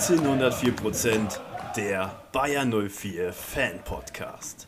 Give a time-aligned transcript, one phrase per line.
[0.00, 1.40] 1904%
[1.76, 4.66] der Bayer 04 Fan Podcast.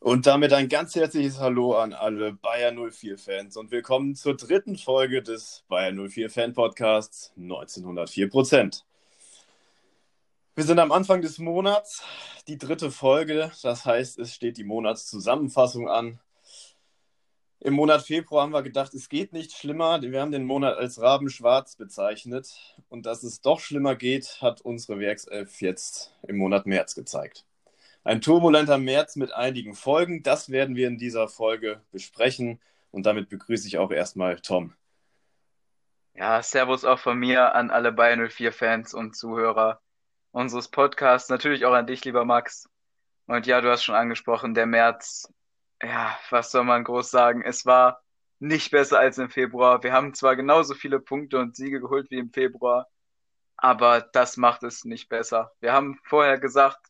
[0.00, 4.76] Und damit ein ganz herzliches Hallo an alle Bayer 04 Fans und willkommen zur dritten
[4.76, 8.82] Folge des Bayer 04 Fan Podcasts 1904%
[10.56, 12.02] Wir sind am Anfang des Monats,
[12.48, 16.20] die dritte Folge, das heißt, es steht die Monatszusammenfassung an.
[17.64, 20.02] Im Monat Februar haben wir gedacht, es geht nicht schlimmer.
[20.02, 22.56] Wir haben den Monat als Rabenschwarz bezeichnet.
[22.88, 27.46] Und dass es doch schlimmer geht, hat unsere Werkself jetzt im Monat März gezeigt.
[28.02, 32.60] Ein turbulenter März mit einigen Folgen, das werden wir in dieser Folge besprechen.
[32.90, 34.74] Und damit begrüße ich auch erstmal Tom.
[36.14, 39.80] Ja, Servus auch von mir an alle Bayern 04-Fans und Zuhörer
[40.32, 41.30] unseres Podcasts.
[41.30, 42.68] Natürlich auch an dich, lieber Max.
[43.26, 45.32] Und ja, du hast schon angesprochen, der März
[45.82, 47.42] ja, was soll man groß sagen?
[47.42, 48.02] Es war
[48.38, 49.82] nicht besser als im Februar.
[49.82, 52.88] Wir haben zwar genauso viele Punkte und Siege geholt wie im Februar,
[53.56, 55.52] aber das macht es nicht besser.
[55.60, 56.80] Wir haben vorher gesagt,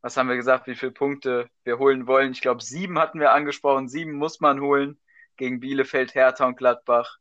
[0.00, 2.32] was haben wir gesagt, wie viele Punkte wir holen wollen?
[2.32, 3.88] Ich glaube, sieben hatten wir angesprochen.
[3.88, 5.00] Sieben muss man holen
[5.36, 7.18] gegen Bielefeld, Hertha und Gladbach.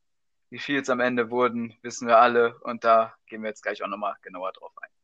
[0.49, 2.57] Wie viel es am Ende wurden, wissen wir alle.
[2.61, 4.96] Und da gehen wir jetzt gleich auch nochmal genauer drauf ein.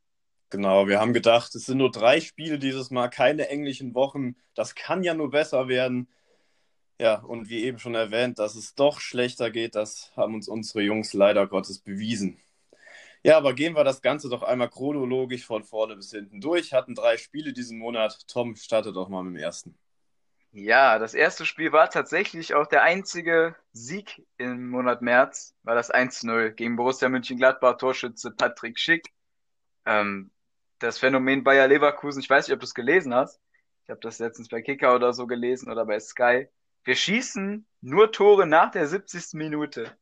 [0.53, 4.35] Genau, wir haben gedacht, es sind nur drei Spiele dieses Mal, keine englischen Wochen.
[4.53, 6.07] Das kann ja nur besser werden.
[6.99, 10.83] Ja, und wie eben schon erwähnt, dass es doch schlechter geht, das haben uns unsere
[10.83, 12.39] Jungs leider Gottes bewiesen.
[13.23, 16.71] Ja, aber gehen wir das Ganze doch einmal chronologisch von vorne bis hinten durch.
[16.71, 18.27] Hatten drei Spiele diesen Monat.
[18.27, 19.75] Tom, starte doch mal mit dem ersten.
[20.51, 25.91] Ja, das erste Spiel war tatsächlich auch der einzige Sieg im Monat März, war das
[25.91, 29.07] 1-0 gegen Borussia Mönchengladbach, Torschütze Patrick Schick.
[29.87, 30.29] Ähm,
[30.83, 33.39] das Phänomen Bayer Leverkusen, ich weiß nicht, ob du es gelesen hast.
[33.83, 36.49] Ich habe das letztens bei Kicker oder so gelesen oder bei Sky.
[36.83, 39.33] Wir schießen nur Tore nach der 70.
[39.33, 39.95] Minute.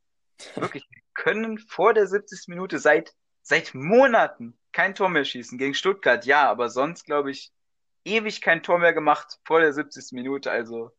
[0.56, 2.48] Wirklich, wir können vor der 70.
[2.48, 5.60] Minute seit, seit Monaten kein Tor mehr schießen.
[5.60, 7.52] Gegen Stuttgart, ja, aber sonst, glaube ich,
[8.04, 10.14] ewig kein Tor mehr gemacht vor der 70.
[10.14, 10.50] Minute.
[10.50, 10.92] Also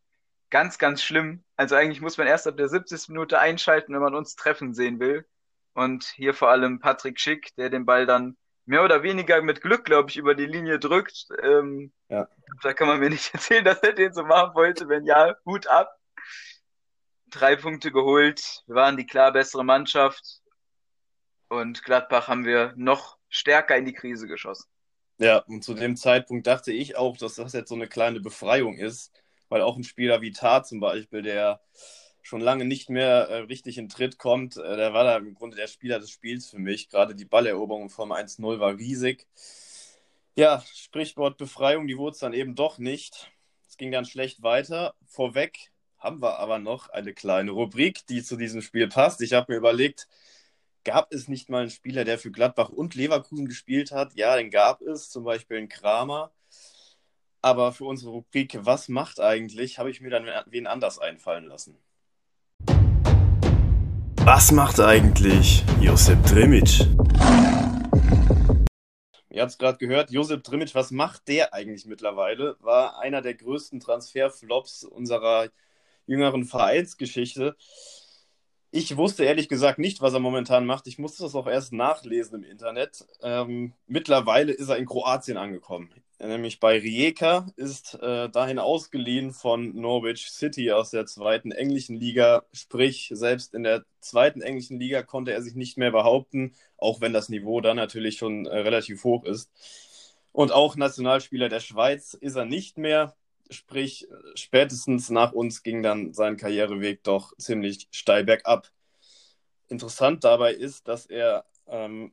[0.49, 1.43] ganz, ganz schlimm.
[1.57, 3.09] Also eigentlich muss man erst ab der 70.
[3.09, 5.25] Minute einschalten, wenn man uns treffen sehen will.
[5.73, 9.85] Und hier vor allem Patrick Schick, der den Ball dann mehr oder weniger mit Glück,
[9.85, 11.27] glaube ich, über die Linie drückt.
[11.41, 12.27] Ähm, ja.
[12.61, 14.87] Da kann man mir nicht erzählen, dass er den so machen wollte.
[14.87, 15.97] Wenn ja, Hut ab.
[17.27, 18.63] Drei Punkte geholt.
[18.67, 20.41] Wir waren die klar bessere Mannschaft.
[21.49, 24.69] Und Gladbach haben wir noch stärker in die Krise geschossen.
[25.17, 28.77] Ja, und zu dem Zeitpunkt dachte ich auch, dass das jetzt so eine kleine Befreiung
[28.77, 29.11] ist,
[29.49, 31.61] weil auch ein Spieler wie Tar zum Beispiel, der
[32.23, 34.57] schon lange nicht mehr äh, richtig in Tritt kommt.
[34.57, 36.89] Äh, der war da im Grunde der Spieler des Spiels für mich.
[36.89, 39.27] Gerade die Balleroberung vom 1-0 war riesig.
[40.35, 43.31] Ja, Sprichwort Befreiung, die wurde es dann eben doch nicht.
[43.67, 44.95] Es ging dann schlecht weiter.
[45.05, 49.21] Vorweg haben wir aber noch eine kleine Rubrik, die zu diesem Spiel passt.
[49.21, 50.07] Ich habe mir überlegt,
[50.85, 54.15] gab es nicht mal einen Spieler, der für Gladbach und Leverkusen gespielt hat?
[54.15, 56.31] Ja, den gab es, zum Beispiel einen Kramer.
[57.41, 61.77] Aber für unsere Rubrik Was macht eigentlich, habe ich mir dann wen anders einfallen lassen.
[64.35, 66.87] Was macht eigentlich Josep Drimic?
[69.29, 72.57] Ihr habt es gerade gehört, Josep Drimic, was macht der eigentlich mittlerweile?
[72.59, 75.49] War einer der größten Transferflops unserer
[76.07, 77.55] jüngeren Vereinsgeschichte.
[78.71, 80.87] Ich wusste ehrlich gesagt nicht, was er momentan macht.
[80.87, 83.05] Ich musste das auch erst nachlesen im Internet.
[83.21, 85.93] Ähm, mittlerweile ist er in Kroatien angekommen.
[86.19, 92.43] Nämlich bei Rijeka ist äh, dahin ausgeliehen von Norwich City aus der zweiten englischen Liga.
[92.53, 97.13] Sprich, selbst in der zweiten englischen Liga konnte er sich nicht mehr behaupten, auch wenn
[97.13, 99.51] das Niveau da natürlich schon äh, relativ hoch ist.
[100.31, 103.15] Und auch Nationalspieler der Schweiz ist er nicht mehr.
[103.49, 108.71] Sprich, spätestens nach uns ging dann sein Karriereweg doch ziemlich steil bergab.
[109.67, 112.11] Interessant dabei ist, dass er, ähm,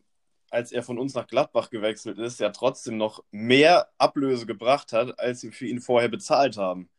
[0.50, 5.18] als er von uns nach Gladbach gewechselt ist, ja trotzdem noch mehr Ablöse gebracht hat,
[5.18, 6.90] als wir für ihn vorher bezahlt haben.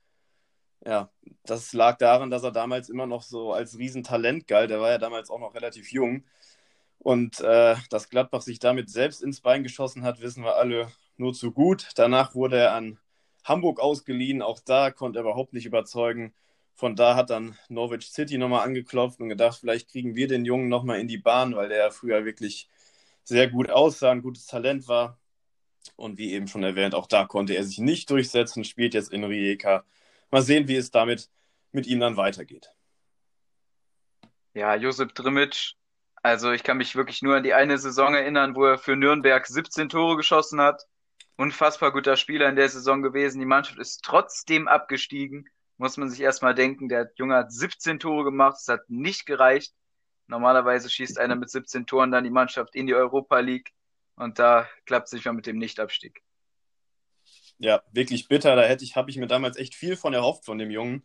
[0.86, 1.12] Ja,
[1.44, 4.72] das lag daran, dass er damals immer noch so als Riesentalent galt.
[4.72, 6.24] Er war ja damals auch noch relativ jung.
[6.98, 11.34] Und äh, dass Gladbach sich damit selbst ins Bein geschossen hat, wissen wir alle nur
[11.34, 11.90] zu gut.
[11.96, 13.00] Danach wurde er an
[13.44, 14.42] Hamburg ausgeliehen.
[14.42, 16.34] Auch da konnte er überhaupt nicht überzeugen.
[16.74, 20.70] Von da hat dann Norwich City nochmal angeklopft und gedacht, vielleicht kriegen wir den Jungen
[20.70, 22.70] nochmal in die Bahn, weil der früher wirklich
[23.24, 25.20] sehr gut aussah, ein gutes Talent war.
[25.96, 29.24] Und wie eben schon erwähnt, auch da konnte er sich nicht durchsetzen, spielt jetzt in
[29.24, 29.84] Rijeka.
[30.30, 31.30] Mal sehen, wie es damit
[31.72, 32.72] mit ihm dann weitergeht.
[34.54, 35.74] Ja, Josip Drimic,
[36.22, 39.46] also ich kann mich wirklich nur an die eine Saison erinnern, wo er für Nürnberg
[39.48, 40.86] 17 Tore geschossen hat
[41.42, 43.40] unfassbar guter Spieler in der Saison gewesen.
[43.40, 45.50] Die Mannschaft ist trotzdem abgestiegen.
[45.78, 49.74] Muss man sich erstmal denken, der Junge hat 17 Tore gemacht, es hat nicht gereicht.
[50.32, 53.74] Normalerweise schießt einer mit 17 Toren dann die Mannschaft in die Europa League
[54.16, 56.24] und da klappt es nicht mehr mit dem Nichtabstieg.
[57.58, 58.56] Ja, wirklich bitter.
[58.56, 61.04] Da hätte ich, habe ich mir damals echt viel von erhofft von dem Jungen.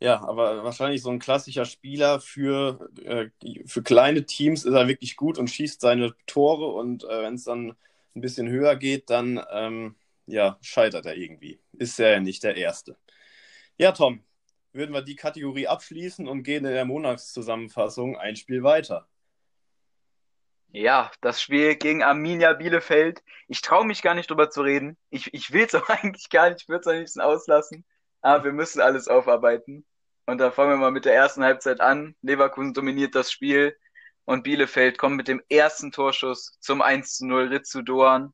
[0.00, 3.30] Ja, aber wahrscheinlich so ein klassischer Spieler für, äh,
[3.64, 7.44] für kleine Teams ist er wirklich gut und schießt seine Tore und äh, wenn es
[7.44, 7.76] dann
[8.16, 9.94] ein bisschen höher geht, dann ähm,
[10.26, 11.60] ja, scheitert er irgendwie.
[11.74, 12.96] Ist er ja nicht der Erste.
[13.78, 14.24] Ja, Tom,
[14.72, 19.08] würden wir die Kategorie abschließen und gehen in der Monatszusammenfassung ein Spiel weiter.
[20.74, 23.22] Ja, das Spiel gegen Arminia Bielefeld.
[23.46, 24.96] Ich traue mich gar nicht drüber zu reden.
[25.10, 27.84] Ich, ich will es auch eigentlich gar nicht, ich würde es am liebsten auslassen.
[28.22, 29.84] Aber wir müssen alles aufarbeiten.
[30.26, 32.14] Und da fangen wir mal mit der ersten Halbzeit an.
[32.22, 33.76] Leverkusen dominiert das Spiel
[34.24, 38.32] und Bielefeld kommt mit dem ersten Torschuss zum 1 zu 0 Ritsu Doan.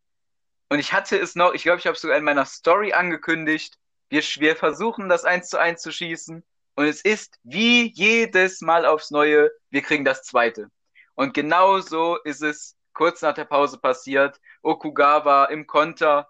[0.69, 3.79] Und ich hatte es noch, ich glaube, ich habe es sogar in meiner Story angekündigt.
[4.08, 6.44] Wir, wir versuchen das 1 zu 1 zu schießen.
[6.76, 10.70] Und es ist wie jedes Mal aufs Neue, wir kriegen das zweite.
[11.14, 14.40] Und genau so ist es kurz nach der Pause passiert.
[14.62, 16.28] Okugawa im Konter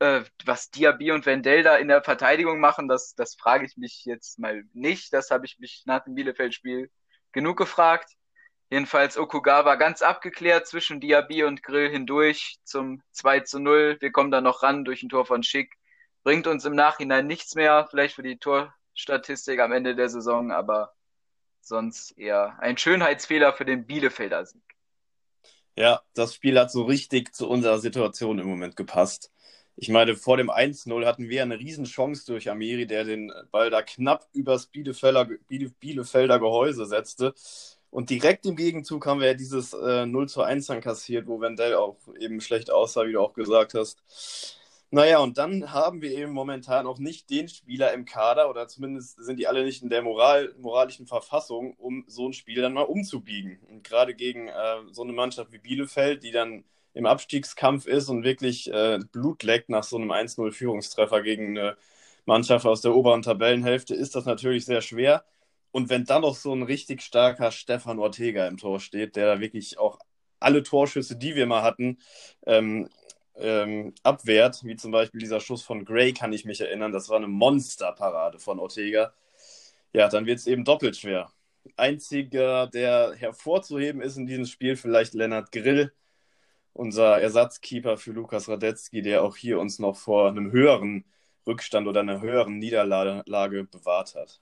[0.00, 4.04] äh, was Diaby und Wendell da in der Verteidigung machen, das, das frage ich mich
[4.04, 5.12] jetzt mal nicht.
[5.12, 6.90] Das habe ich mich nach dem Bielefeld-Spiel
[7.32, 8.12] genug gefragt.
[8.70, 13.96] Jedenfalls Okugawa ganz abgeklärt zwischen Diaby und Grill hindurch zum 2 zu 0.
[14.00, 15.74] Wir kommen da noch ran durch ein Tor von Schick.
[16.22, 20.92] Bringt uns im Nachhinein nichts mehr, vielleicht für die Torstatistik am Ende der Saison, aber
[21.60, 24.62] sonst eher ein Schönheitsfehler für den Bielefelder Sieg.
[25.76, 29.30] Ja, das Spiel hat so richtig zu unserer Situation im Moment gepasst.
[29.76, 33.80] Ich meine, vor dem 1-0 hatten wir eine Riesenchance durch Amiri, der den Ball da
[33.82, 35.28] knapp übers Bielefelder,
[35.78, 37.32] Bielefelder Gehäuse setzte.
[37.90, 41.40] Und direkt im Gegenzug haben wir ja dieses äh, 0 zu 1 dann kassiert, wo
[41.40, 44.02] Wendell auch eben schlecht aussah, wie du auch gesagt hast.
[44.90, 49.22] Naja, und dann haben wir eben momentan auch nicht den Spieler im Kader, oder zumindest
[49.22, 52.82] sind die alle nicht in der Moral, moralischen Verfassung, um so ein Spiel dann mal
[52.82, 53.58] umzubiegen.
[53.68, 56.64] Und gerade gegen äh, so eine Mannschaft wie Bielefeld, die dann
[56.94, 61.76] im Abstiegskampf ist und wirklich äh, Blut leckt nach so einem 1-0-Führungstreffer gegen eine
[62.24, 65.24] Mannschaft aus der oberen Tabellenhälfte, ist das natürlich sehr schwer.
[65.70, 69.40] Und wenn dann noch so ein richtig starker Stefan Ortega im Tor steht, der da
[69.40, 69.98] wirklich auch
[70.40, 71.98] alle Torschüsse, die wir mal hatten,
[72.46, 72.88] ähm,
[73.38, 77.16] ähm, abwehrt, wie zum Beispiel dieser Schuss von Gray, kann ich mich erinnern, das war
[77.16, 79.12] eine Monsterparade von Ortega.
[79.92, 81.32] Ja, dann wird es eben doppelt schwer.
[81.76, 85.92] Einziger, der hervorzuheben ist in diesem Spiel, vielleicht Lennart Grill,
[86.72, 91.04] unser Ersatzkeeper für Lukas Radetzky, der auch hier uns noch vor einem höheren
[91.46, 94.40] Rückstand oder einer höheren Niederlage bewahrt hat.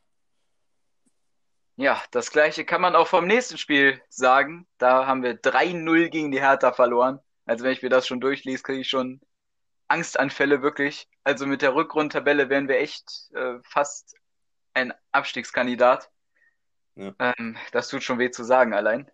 [1.76, 4.66] Ja, das gleiche kann man auch vom nächsten Spiel sagen.
[4.78, 7.20] Da haben wir 3-0 gegen die Hertha verloren.
[7.46, 9.20] Also wenn ich mir das schon durchlese, kriege ich schon
[9.88, 11.08] Angstanfälle wirklich.
[11.24, 14.16] Also mit der Rückrundtabelle wären wir echt äh, fast
[14.74, 16.10] ein Abstiegskandidat.
[16.96, 17.14] Ja.
[17.18, 19.10] Ähm, das tut schon weh zu sagen allein.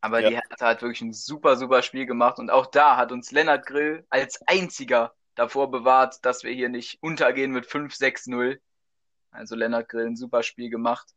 [0.00, 0.28] Aber ja.
[0.28, 2.38] die Hertha hat wirklich ein super, super Spiel gemacht.
[2.38, 7.02] Und auch da hat uns Lennart Grill als einziger davor bewahrt, dass wir hier nicht
[7.02, 8.58] untergehen mit 5-6-0.
[9.30, 11.08] Also Lennart Grill ein super Spiel gemacht.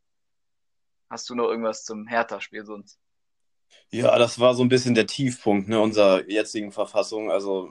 [1.08, 2.98] Hast du noch irgendwas zum Hertha-Spiel sonst?
[3.90, 7.30] Ja, das war so ein bisschen der Tiefpunkt ne, unserer jetzigen Verfassung.
[7.30, 7.70] Also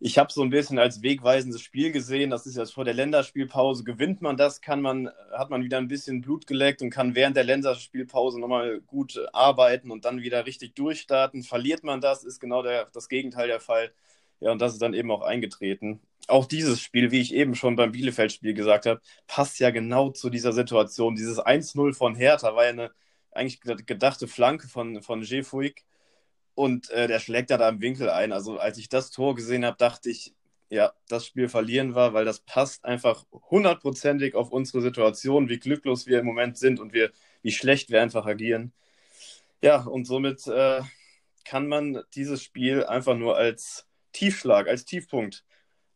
[0.00, 2.30] ich habe so ein bisschen als wegweisendes Spiel gesehen.
[2.30, 3.84] Das ist jetzt vor der Länderspielpause.
[3.84, 7.36] Gewinnt man das, kann man, hat man wieder ein bisschen Blut geleckt und kann während
[7.36, 11.42] der Länderspielpause nochmal gut arbeiten und dann wieder richtig durchstarten.
[11.42, 13.92] Verliert man das, ist genau der, das Gegenteil der Fall.
[14.40, 16.00] Ja, und das ist dann eben auch eingetreten.
[16.28, 20.30] Auch dieses Spiel, wie ich eben schon beim Bielefeld-Spiel gesagt habe, passt ja genau zu
[20.30, 21.14] dieser Situation.
[21.14, 22.90] Dieses 1-0 von Hertha war ja eine
[23.32, 25.84] eigentlich gedachte Flanke von, von Jefuik
[26.54, 28.32] und äh, der schlägt da im Winkel ein.
[28.32, 30.34] Also als ich das Tor gesehen habe, dachte ich,
[30.68, 36.06] ja, das Spiel verlieren wir, weil das passt einfach hundertprozentig auf unsere Situation, wie glücklos
[36.06, 37.10] wir im Moment sind und wir,
[37.42, 38.72] wie schlecht wir einfach agieren.
[39.62, 40.82] Ja, und somit äh,
[41.44, 45.44] kann man dieses Spiel einfach nur als Tiefschlag, als Tiefpunkt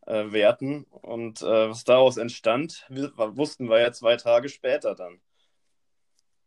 [0.07, 0.85] äh, werten.
[0.91, 5.21] Und äh, was daraus entstand, wussten wir ja zwei Tage später dann.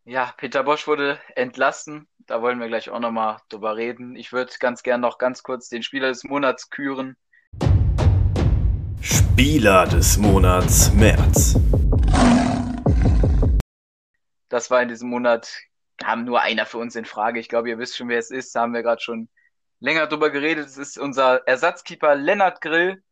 [0.09, 2.07] Ja, Peter Bosch wurde entlassen.
[2.27, 4.15] Da wollen wir gleich auch nochmal drüber reden.
[4.15, 7.17] Ich würde ganz gern noch ganz kurz den Spieler des Monats küren.
[9.01, 11.59] Spieler des Monats März.
[14.47, 15.53] Das war in diesem Monat,
[15.97, 17.41] kam nur einer für uns in Frage.
[17.41, 18.55] Ich glaube, ihr wisst schon, wer es ist.
[18.55, 19.27] Da haben wir gerade schon
[19.81, 20.67] länger drüber geredet.
[20.67, 23.03] Es ist unser Ersatzkeeper Lennart Grill.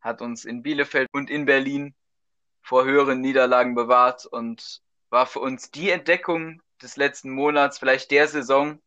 [0.00, 1.96] Hat uns in Bielefeld und in Berlin
[2.62, 8.28] vor höheren Niederlagen bewahrt und war für uns die Entdeckung des letzten Monats, vielleicht der
[8.28, 8.80] Saison.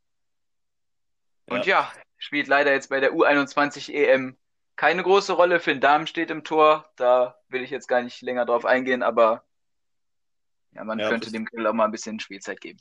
[1.45, 4.37] Und ja, spielt leider jetzt bei der U21 EM
[4.75, 5.59] keine große Rolle.
[5.59, 6.89] Finn Dahm steht im Tor.
[6.95, 9.43] Da will ich jetzt gar nicht länger drauf eingehen, aber
[10.73, 12.79] ja, man ja, könnte dem Grill auch mal ein bisschen Spielzeit geben.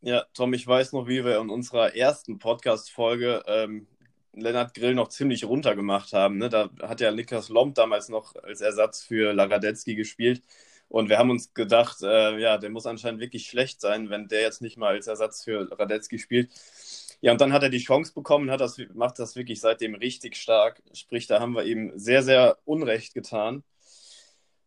[0.00, 3.86] Ja, Tom, ich weiß noch, wie wir in unserer ersten Podcast-Folge ähm,
[4.32, 6.38] Lennart Grill noch ziemlich runtergemacht haben.
[6.38, 6.48] Ne?
[6.48, 10.42] Da hat ja Niklas Lomb damals noch als Ersatz für Laradetzky gespielt.
[10.88, 14.42] Und wir haben uns gedacht, äh, ja, der muss anscheinend wirklich schlecht sein, wenn der
[14.42, 16.50] jetzt nicht mal als Ersatz für Radetzky spielt.
[17.20, 20.36] Ja, und dann hat er die Chance bekommen, hat das, macht das wirklich seitdem richtig
[20.36, 20.82] stark.
[20.92, 23.64] Sprich, da haben wir ihm sehr, sehr Unrecht getan.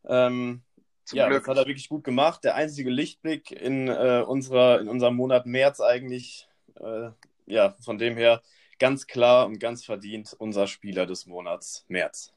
[0.06, 0.64] Ähm,
[1.12, 1.42] ja, Glück.
[1.42, 2.44] das hat er wirklich gut gemacht.
[2.44, 6.48] Der einzige Lichtblick in, äh, unserer, in unserem Monat März eigentlich.
[6.80, 7.10] Äh,
[7.46, 8.42] ja, von dem her
[8.78, 12.34] ganz klar und ganz verdient unser Spieler des Monats März.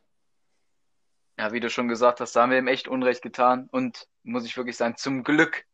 [1.43, 3.69] Ja, wie du schon gesagt hast, da haben wir ihm echt Unrecht getan.
[3.73, 5.65] Und muss ich wirklich sagen, zum Glück,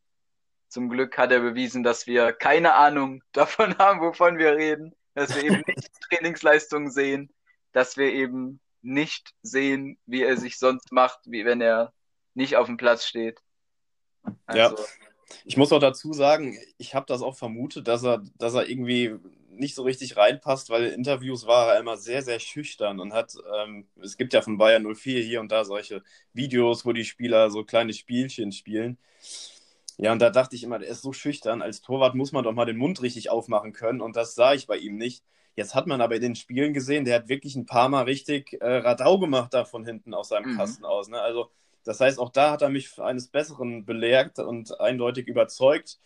[0.68, 4.94] zum Glück hat er bewiesen, dass wir keine Ahnung davon haben, wovon wir reden.
[5.12, 7.28] Dass wir eben nicht Trainingsleistungen sehen,
[7.72, 11.92] dass wir eben nicht sehen, wie er sich sonst macht, wie wenn er
[12.32, 13.38] nicht auf dem Platz steht.
[14.46, 14.84] Also, ja.
[15.44, 19.18] Ich muss auch dazu sagen, ich habe das auch vermutet, dass er, dass er irgendwie
[19.58, 23.34] nicht so richtig reinpasst, weil in Interviews war er immer sehr, sehr schüchtern und hat,
[23.56, 27.50] ähm, es gibt ja von Bayern 04 hier und da solche Videos, wo die Spieler
[27.50, 28.98] so kleine Spielchen spielen.
[29.98, 31.60] Ja, und da dachte ich immer, der ist so schüchtern.
[31.60, 34.66] Als Torwart muss man doch mal den Mund richtig aufmachen können und das sah ich
[34.66, 35.24] bei ihm nicht.
[35.56, 38.52] Jetzt hat man aber in den Spielen gesehen, der hat wirklich ein paar Mal richtig
[38.60, 40.56] äh, Radau gemacht da von hinten aus seinem mhm.
[40.56, 41.08] Kasten aus.
[41.08, 41.20] Ne?
[41.20, 41.50] Also,
[41.82, 45.98] das heißt, auch da hat er mich eines Besseren belehrt und eindeutig überzeugt.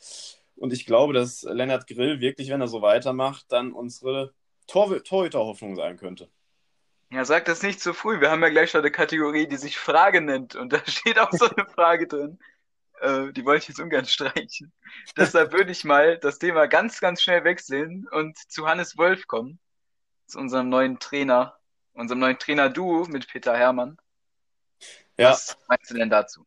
[0.63, 4.33] Und ich glaube, dass Lennart Grill wirklich, wenn er so weitermacht, dann unsere
[4.69, 6.31] Tor Torhüter-Hoffnung sein könnte.
[7.11, 8.21] Ja, sag das nicht zu früh.
[8.21, 10.55] Wir haben ja gleich schon eine Kategorie, die sich Frage nennt.
[10.55, 12.39] Und da steht auch so eine Frage drin.
[13.01, 14.73] Äh, die wollte ich jetzt ungern streichen.
[15.17, 19.59] Deshalb würde ich mal das Thema ganz, ganz schnell wechseln und zu Hannes Wolf kommen.
[20.29, 21.59] Zu unserem neuen Trainer,
[21.93, 23.97] unserem neuen Trainer-Duo mit Peter Hermann.
[25.19, 25.31] Ja.
[25.31, 26.47] Was meinst du denn dazu?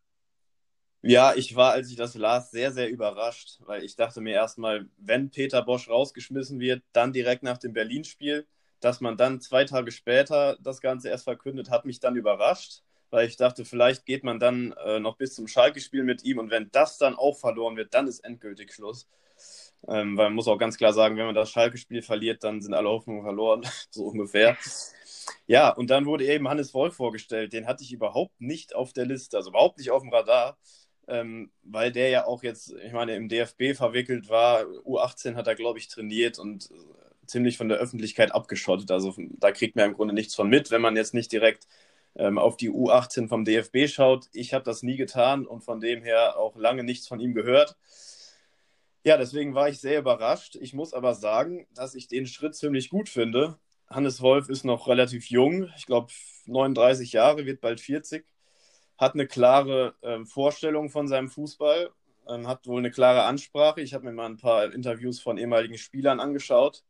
[1.07, 4.87] Ja, ich war, als ich das las, sehr, sehr überrascht, weil ich dachte mir erstmal,
[4.97, 8.47] wenn Peter Bosch rausgeschmissen wird, dann direkt nach dem Berlin-Spiel,
[8.79, 12.81] dass man dann zwei Tage später das Ganze erst verkündet, hat mich dann überrascht,
[13.11, 16.49] weil ich dachte, vielleicht geht man dann äh, noch bis zum Schalke-Spiel mit ihm und
[16.49, 19.07] wenn das dann auch verloren wird, dann ist endgültig Schluss.
[19.87, 22.73] Ähm, weil man muss auch ganz klar sagen, wenn man das Schalke-Spiel verliert, dann sind
[22.73, 24.57] alle Hoffnungen verloren, so ungefähr.
[25.45, 27.53] Ja, und dann wurde eben Hannes Wolf vorgestellt.
[27.53, 30.57] Den hatte ich überhaupt nicht auf der Liste, also überhaupt nicht auf dem Radar
[31.07, 34.63] ähm, weil der ja auch jetzt, ich meine, im DFB verwickelt war.
[34.63, 38.91] U18 hat er, glaube ich, trainiert und äh, ziemlich von der Öffentlichkeit abgeschottet.
[38.91, 41.67] Also da kriegt man im Grunde nichts von mit, wenn man jetzt nicht direkt
[42.15, 44.29] ähm, auf die U18 vom DFB schaut.
[44.33, 47.75] Ich habe das nie getan und von dem her auch lange nichts von ihm gehört.
[49.03, 50.55] Ja, deswegen war ich sehr überrascht.
[50.55, 53.59] Ich muss aber sagen, dass ich den Schritt ziemlich gut finde.
[53.87, 56.11] Hannes Wolf ist noch relativ jung, ich glaube
[56.47, 58.25] 39 Jahre, wird bald 40
[58.97, 61.89] hat eine klare ähm, Vorstellung von seinem Fußball,
[62.27, 63.81] ähm, hat wohl eine klare Ansprache.
[63.81, 66.83] Ich habe mir mal ein paar Interviews von ehemaligen Spielern angeschaut.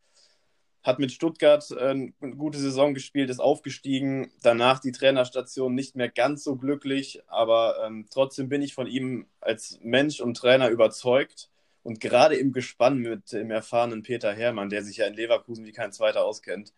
[0.84, 4.32] Hat mit Stuttgart äh, eine gute Saison gespielt, ist aufgestiegen.
[4.44, 9.26] Danach die Trainerstation nicht mehr ganz so glücklich, aber ähm, trotzdem bin ich von ihm
[9.42, 11.50] als Mensch und Trainer überzeugt.
[11.82, 15.72] Und gerade im Gespann mit dem erfahrenen Peter Hermann, der sich ja in Leverkusen wie
[15.72, 16.74] kein zweiter auskennt,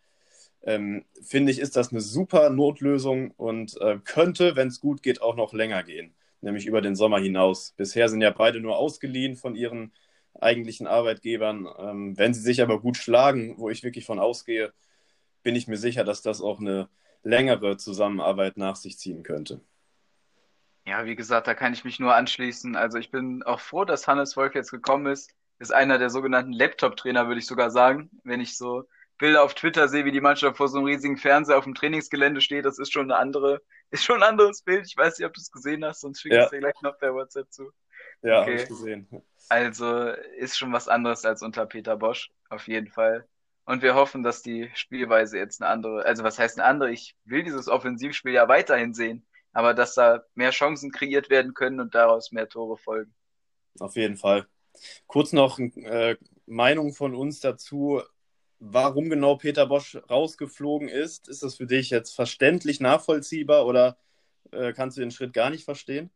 [0.64, 5.22] ähm, finde ich, ist das eine super Notlösung und äh, könnte, wenn es gut geht,
[5.22, 7.74] auch noch länger gehen, nämlich über den Sommer hinaus.
[7.78, 9.94] Bisher sind ja beide nur ausgeliehen von ihren
[10.40, 11.68] eigentlichen Arbeitgebern.
[11.80, 14.74] Ähm, wenn sie sich aber gut schlagen, wo ich wirklich von ausgehe,
[15.44, 16.90] bin ich mir sicher, dass das auch eine
[17.24, 19.62] längere Zusammenarbeit nach sich ziehen könnte.
[20.86, 22.76] Ja, wie gesagt, da kann ich mich nur anschließen.
[22.76, 25.34] Also ich bin auch froh, dass Hannes Wolf jetzt gekommen ist.
[25.60, 28.86] Ist einer der sogenannten Laptop-Trainer, würde ich sogar sagen, wenn ich so
[29.18, 32.42] Bilder auf Twitter sehe, wie die Mannschaft vor so einem riesigen Fernseher auf dem Trainingsgelände
[32.42, 34.86] steht, das ist schon eine andere, ist schon ein anderes Bild.
[34.88, 36.98] Ich weiß nicht, ob du es gesehen hast, sonst schicke ich es dir gleich noch
[36.98, 37.72] per WhatsApp zu.
[38.22, 38.52] Ja, okay.
[38.52, 39.08] habe ich gesehen.
[39.50, 43.28] Also ist schon was anderes als unter Peter Bosch, auf jeden Fall.
[43.66, 46.92] Und wir hoffen, dass die Spielweise jetzt eine andere, also was heißt eine andere?
[46.92, 51.80] Ich will dieses Offensivspiel ja weiterhin sehen, aber dass da mehr Chancen kreiert werden können
[51.80, 53.14] und daraus mehr Tore folgen.
[53.80, 54.48] Auf jeden Fall.
[55.08, 58.02] Kurz noch äh, Meinung von uns dazu
[58.60, 61.28] warum genau Peter Bosch rausgeflogen ist.
[61.28, 63.98] Ist das für dich jetzt verständlich nachvollziehbar oder
[64.52, 66.10] äh, kannst du den Schritt gar nicht verstehen?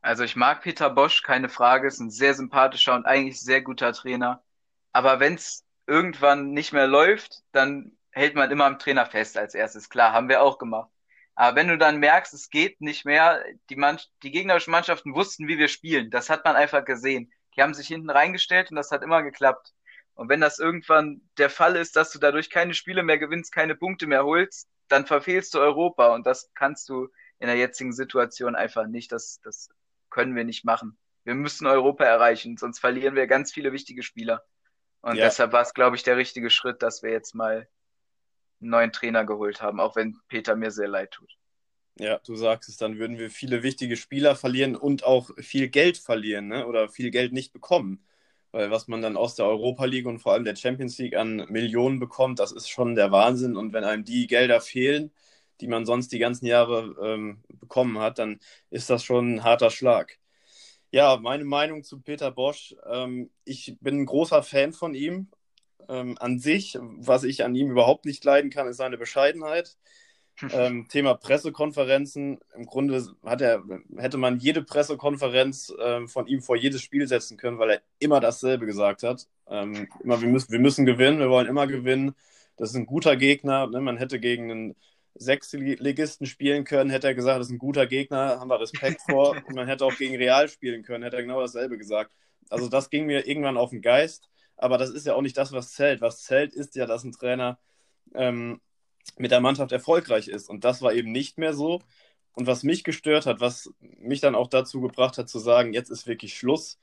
[0.00, 3.92] Also ich mag Peter Bosch, keine Frage, ist ein sehr sympathischer und eigentlich sehr guter
[3.92, 4.42] Trainer.
[4.92, 9.54] Aber wenn es irgendwann nicht mehr läuft, dann hält man immer am Trainer fest als
[9.54, 9.90] erstes.
[9.90, 10.90] Klar, haben wir auch gemacht.
[11.34, 15.48] Aber wenn du dann merkst, es geht nicht mehr, die, Mann die gegnerischen Mannschaften wussten,
[15.48, 16.10] wie wir spielen.
[16.10, 17.30] Das hat man einfach gesehen.
[17.54, 19.74] Die haben sich hinten reingestellt und das hat immer geklappt.
[20.16, 23.76] Und wenn das irgendwann der Fall ist, dass du dadurch keine Spiele mehr gewinnst, keine
[23.76, 26.14] Punkte mehr holst, dann verfehlst du Europa.
[26.14, 27.08] Und das kannst du
[27.40, 29.12] in der jetzigen Situation einfach nicht.
[29.12, 29.70] Das, das
[30.10, 30.98] können wir nicht machen.
[31.24, 34.44] Wir müssen Europa erreichen, sonst verlieren wir ganz viele wichtige Spieler.
[35.02, 35.24] Und Ja.
[35.24, 37.68] deshalb war es, glaube ich, der richtige Schritt, dass wir jetzt mal
[38.60, 41.32] einen neuen Trainer geholt haben, auch wenn Peter mir sehr leid tut.
[41.98, 45.96] Ja, du sagst es, dann würden wir viele wichtige Spieler verlieren und auch viel Geld
[45.96, 46.66] verlieren, ne?
[46.66, 48.06] Oder viel Geld nicht bekommen.
[48.56, 51.44] Weil was man dann aus der Europa League und vor allem der Champions League an
[51.50, 53.54] Millionen bekommt, das ist schon der Wahnsinn.
[53.54, 55.12] Und wenn einem die Gelder fehlen,
[55.60, 59.70] die man sonst die ganzen Jahre ähm, bekommen hat, dann ist das schon ein harter
[59.70, 60.18] Schlag.
[60.90, 62.74] Ja, meine Meinung zu Peter Bosch.
[62.90, 65.28] Ähm, ich bin ein großer Fan von ihm.
[65.88, 69.76] Ähm, an sich, was ich an ihm überhaupt nicht leiden kann, ist seine Bescheidenheit.
[70.52, 72.38] Ähm, Thema Pressekonferenzen.
[72.54, 73.62] Im Grunde hat er,
[73.96, 78.20] hätte man jede Pressekonferenz ähm, von ihm vor jedes Spiel setzen können, weil er immer
[78.20, 79.26] dasselbe gesagt hat.
[79.48, 82.14] Ähm, immer, wir müssen, wir müssen gewinnen, wir wollen immer gewinnen.
[82.56, 83.66] Das ist ein guter Gegner.
[83.66, 83.80] Ne?
[83.80, 84.76] Man hätte gegen einen
[85.14, 89.30] Sechsligisten spielen können, hätte er gesagt, das ist ein guter Gegner, haben wir Respekt vor.
[89.46, 92.10] Und man hätte auch gegen Real spielen können, hätte er genau dasselbe gesagt.
[92.50, 94.28] Also das ging mir irgendwann auf den Geist.
[94.56, 96.00] Aber das ist ja auch nicht das, was zählt.
[96.00, 97.58] Was zählt, ist ja, dass ein Trainer
[98.14, 98.60] ähm,
[99.18, 100.48] mit der Mannschaft erfolgreich ist.
[100.48, 101.82] Und das war eben nicht mehr so.
[102.32, 105.90] Und was mich gestört hat, was mich dann auch dazu gebracht hat zu sagen, jetzt
[105.90, 106.78] ist wirklich Schluss,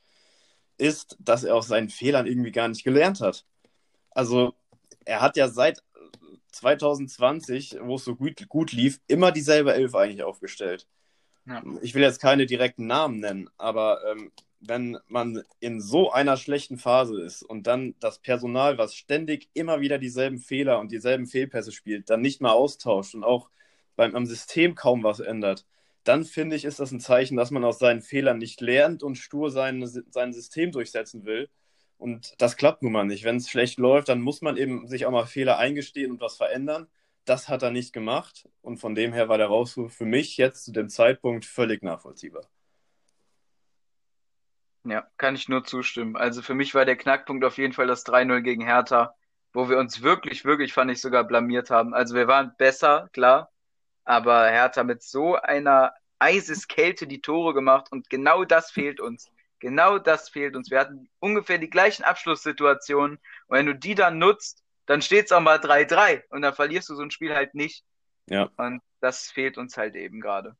[0.78, 3.44] ist, dass er aus seinen Fehlern irgendwie gar nicht gelernt hat.
[4.10, 4.54] Also
[5.04, 5.82] er hat ja seit
[6.52, 10.86] 2020, wo es so gut, gut lief, immer dieselbe Elf eigentlich aufgestellt.
[11.46, 11.62] Ja.
[11.82, 14.32] Ich will jetzt keine direkten Namen nennen, aber ähm,
[14.66, 19.80] wenn man in so einer schlechten Phase ist und dann das Personal, was ständig immer
[19.80, 23.50] wieder dieselben Fehler und dieselben Fehlpässe spielt, dann nicht mal austauscht und auch
[23.96, 25.66] beim am System kaum was ändert,
[26.04, 29.16] dann finde ich, ist das ein Zeichen, dass man aus seinen Fehlern nicht lernt und
[29.16, 31.48] stur sein, sein System durchsetzen will.
[31.96, 33.24] Und das klappt nun mal nicht.
[33.24, 36.36] Wenn es schlecht läuft, dann muss man eben sich auch mal Fehler eingestehen und was
[36.36, 36.88] verändern.
[37.24, 38.48] Das hat er nicht gemacht.
[38.60, 42.48] Und von dem her war der Rausruf für mich jetzt zu dem Zeitpunkt völlig nachvollziehbar.
[44.84, 46.16] Ja, kann ich nur zustimmen.
[46.16, 49.14] Also für mich war der Knackpunkt auf jeden Fall das 3-0 gegen Hertha,
[49.52, 51.94] wo wir uns wirklich, wirklich, fand ich, sogar blamiert haben.
[51.94, 53.50] Also wir waren besser, klar,
[54.04, 59.30] aber Hertha mit so einer Eiseskälte die Tore gemacht und genau das fehlt uns.
[59.58, 60.70] Genau das fehlt uns.
[60.70, 63.16] Wir hatten ungefähr die gleichen Abschlusssituationen
[63.46, 66.90] und wenn du die dann nutzt, dann steht es auch mal 3-3 und dann verlierst
[66.90, 67.84] du so ein Spiel halt nicht.
[68.28, 68.50] Ja.
[68.58, 70.56] Und das fehlt uns halt eben gerade.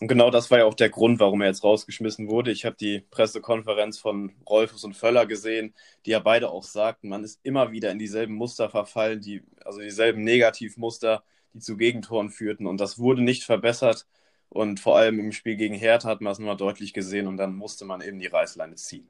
[0.00, 2.52] Und genau das war ja auch der Grund, warum er jetzt rausgeschmissen wurde.
[2.52, 5.74] Ich habe die Pressekonferenz von Rolfus und Völler gesehen,
[6.06, 9.80] die ja beide auch sagten, man ist immer wieder in dieselben Muster verfallen, die, also
[9.80, 12.66] dieselben Negativmuster, die zu Gegentoren führten.
[12.66, 14.06] Und das wurde nicht verbessert.
[14.50, 17.54] Und vor allem im Spiel gegen Hertha hat man es nochmal deutlich gesehen und dann
[17.54, 19.08] musste man eben die Reißleine ziehen.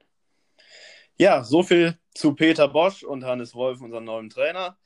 [1.17, 4.77] Ja, so viel zu Peter Bosch und Hannes Wolf, unserem neuen Trainer.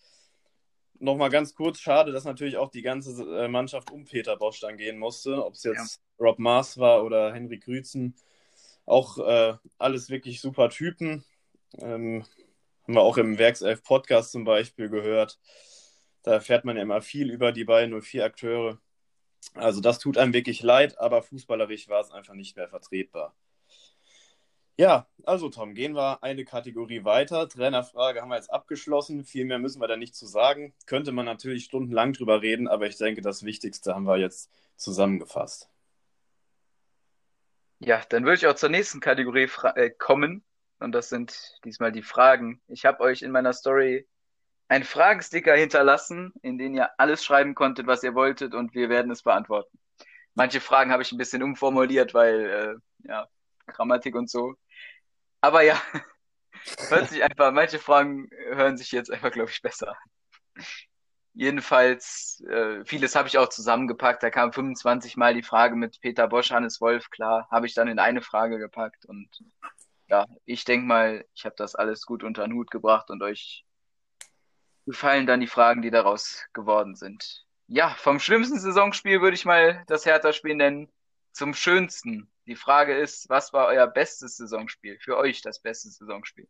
[1.02, 4.76] Nochmal ganz kurz, schade, dass natürlich auch die ganze äh, Mannschaft um Peter Bosch dann
[4.76, 5.44] gehen musste.
[5.44, 6.24] Ob es jetzt ja.
[6.24, 8.14] Rob Maas war oder Henry Grützen.
[8.86, 11.24] Auch äh, alles wirklich super Typen.
[11.80, 12.24] Ähm,
[12.84, 15.40] haben wir auch im Werkself Podcast zum Beispiel gehört.
[16.22, 18.78] Da erfährt man ja immer viel über die beiden 04-Akteure.
[19.54, 23.34] Also das tut einem wirklich leid, aber fußballerisch war es einfach nicht mehr vertretbar.
[24.76, 27.48] Ja, also Tom, gehen wir eine Kategorie weiter.
[27.48, 29.24] Trainerfrage haben wir jetzt abgeschlossen.
[29.24, 30.74] Viel mehr müssen wir da nicht zu sagen.
[30.86, 35.68] Könnte man natürlich stundenlang drüber reden, aber ich denke, das Wichtigste haben wir jetzt zusammengefasst.
[37.78, 40.44] Ja, dann würde ich auch zur nächsten Kategorie äh, kommen.
[40.78, 42.60] Und das sind diesmal die Fragen.
[42.68, 44.06] Ich habe euch in meiner Story
[44.68, 49.12] einen Fragensticker hinterlassen, in den ihr alles schreiben konntet, was ihr wolltet, und wir werden
[49.12, 49.78] es beantworten.
[50.34, 53.28] Manche Fragen habe ich ein bisschen umformuliert, weil, äh, ja,
[53.66, 54.54] Grammatik und so.
[55.42, 55.80] Aber ja,
[56.88, 60.64] hört sich einfach, manche Fragen hören sich jetzt einfach, glaube ich, besser an.
[61.34, 64.22] Jedenfalls, äh, vieles habe ich auch zusammengepackt.
[64.22, 67.88] Da kam 25 Mal die Frage mit Peter Bosch, Hannes Wolf, klar, habe ich dann
[67.88, 69.04] in eine Frage gepackt.
[69.06, 69.28] Und
[70.08, 73.64] ja, ich denke mal, ich habe das alles gut unter den Hut gebracht und euch
[74.86, 77.46] gefallen dann die Fragen, die daraus geworden sind.
[77.66, 80.92] Ja, vom schlimmsten Saisonspiel würde ich mal das Hertha-Spiel nennen,
[81.32, 82.30] zum schönsten.
[82.46, 84.98] Die Frage ist, was war euer bestes Saisonspiel?
[85.00, 86.48] Für euch das beste Saisonspiel?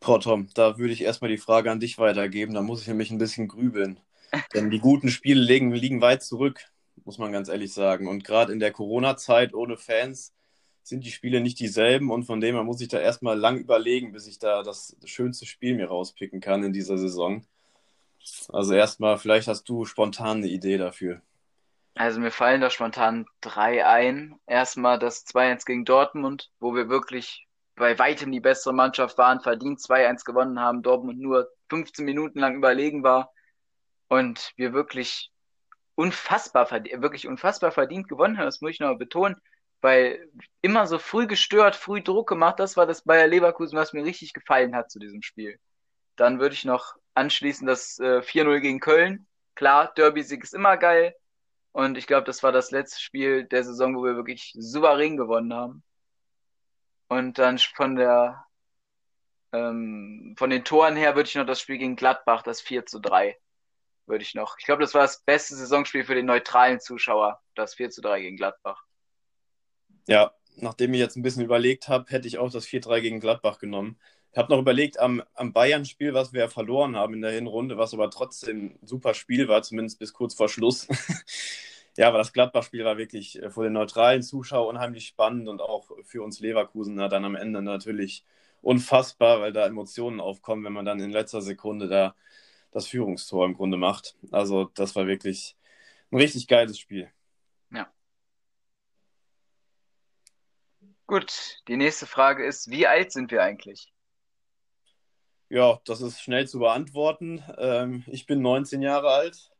[0.00, 2.54] Boah, Tom, da würde ich erstmal die Frage an dich weitergeben.
[2.54, 4.00] Da muss ich nämlich ein bisschen grübeln.
[4.54, 6.60] Denn die guten Spiele liegen, liegen weit zurück,
[7.04, 8.08] muss man ganz ehrlich sagen.
[8.08, 10.34] Und gerade in der Corona-Zeit ohne Fans
[10.82, 12.10] sind die Spiele nicht dieselben.
[12.10, 15.46] Und von dem her muss ich da erstmal lang überlegen, bis ich da das schönste
[15.46, 17.46] Spiel mir rauspicken kann in dieser Saison.
[18.48, 21.22] Also erstmal, vielleicht hast du spontan eine Idee dafür.
[21.94, 24.38] Also mir fallen da spontan drei ein.
[24.46, 29.80] Erstmal das 2-1 gegen Dortmund, wo wir wirklich bei weitem die bessere Mannschaft waren, verdient
[29.80, 33.32] 2-1 gewonnen haben, Dortmund nur 15 Minuten lang überlegen war
[34.08, 35.30] und wir wirklich
[35.96, 39.36] unfassbar, wirklich unfassbar verdient gewonnen haben, das muss ich noch betonen,
[39.80, 40.28] weil
[40.60, 44.32] immer so früh gestört, früh Druck gemacht, das war das Bayer Leverkusen, was mir richtig
[44.32, 45.58] gefallen hat zu diesem Spiel.
[46.16, 49.26] Dann würde ich noch anschließen das äh, 4-0 gegen Köln.
[49.54, 51.14] Klar, Derby-Sieg ist immer geil.
[51.74, 55.52] Und ich glaube, das war das letzte Spiel der Saison, wo wir wirklich souverän gewonnen
[55.52, 55.82] haben.
[57.08, 58.46] Und dann von der
[59.52, 63.00] ähm, von den Toren her würde ich noch das Spiel gegen Gladbach, das 4 zu
[63.00, 63.36] 3,
[64.06, 64.56] würde ich noch.
[64.60, 68.20] Ich glaube, das war das beste Saisonspiel für den neutralen Zuschauer, das 4 zu 3
[68.20, 68.84] gegen Gladbach.
[70.06, 73.58] Ja, nachdem ich jetzt ein bisschen überlegt habe, hätte ich auch das 4-3 gegen Gladbach
[73.58, 73.98] genommen.
[74.34, 77.94] Ich habe noch überlegt, am, am Bayern-Spiel, was wir verloren haben in der Hinrunde, was
[77.94, 80.88] aber trotzdem ein super Spiel war, zumindest bis kurz vor Schluss.
[81.96, 85.88] ja, aber das Gladbach-Spiel war wirklich äh, vor den neutralen Zuschauern unheimlich spannend und auch
[86.02, 88.24] für uns Leverkusener dann am Ende natürlich
[88.60, 92.16] unfassbar, weil da Emotionen aufkommen, wenn man dann in letzter Sekunde da
[92.72, 94.16] das Führungstor im Grunde macht.
[94.32, 95.56] Also das war wirklich
[96.10, 97.08] ein richtig geiles Spiel.
[97.70, 97.86] Ja.
[101.06, 103.93] Gut, die nächste Frage ist, wie alt sind wir eigentlich?
[105.54, 107.44] Ja, das ist schnell zu beantworten.
[107.58, 109.52] Ähm, ich bin 19 Jahre alt.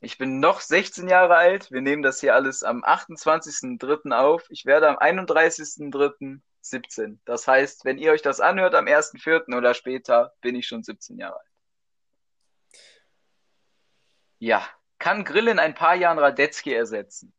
[0.00, 1.70] Ich bin noch 16 Jahre alt.
[1.70, 4.12] Wir nehmen das hier alles am 28.03.
[4.12, 4.46] auf.
[4.48, 7.18] Ich werde am 31.03.17.
[7.26, 9.54] Das heißt, wenn ihr euch das anhört am 1.04.
[9.54, 11.50] oder später, bin ich schon 17 Jahre alt.
[14.38, 14.66] Ja,
[14.98, 17.34] kann Grill in ein paar Jahren Radetzky ersetzen?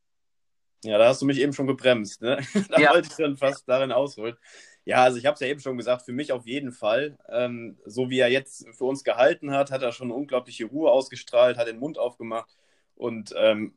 [0.83, 2.21] Ja, da hast du mich eben schon gebremst.
[2.21, 2.45] Ne?
[2.69, 2.93] da ja.
[2.93, 4.37] wollte ich dann fast darin ausholen.
[4.85, 7.17] Ja, also ich habe es ja eben schon gesagt, für mich auf jeden Fall.
[7.29, 11.57] Ähm, so wie er jetzt für uns gehalten hat, hat er schon unglaubliche Ruhe ausgestrahlt,
[11.57, 12.57] hat den Mund aufgemacht.
[12.95, 13.73] Und ähm,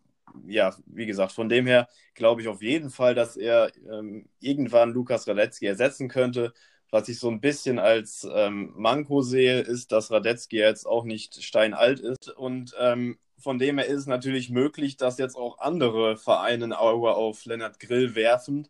[0.46, 4.92] ja, wie gesagt, von dem her glaube ich auf jeden Fall, dass er ähm, irgendwann
[4.92, 6.52] Lukas Radetzky ersetzen könnte.
[6.90, 11.42] Was ich so ein bisschen als ähm, Manko sehe, ist, dass Radetzky jetzt auch nicht
[11.42, 12.28] steinalt ist.
[12.30, 16.72] Und ähm, von dem her ist es natürlich möglich, dass jetzt auch andere Vereine ein
[16.72, 18.68] Auge auf Lennart Grill werfen,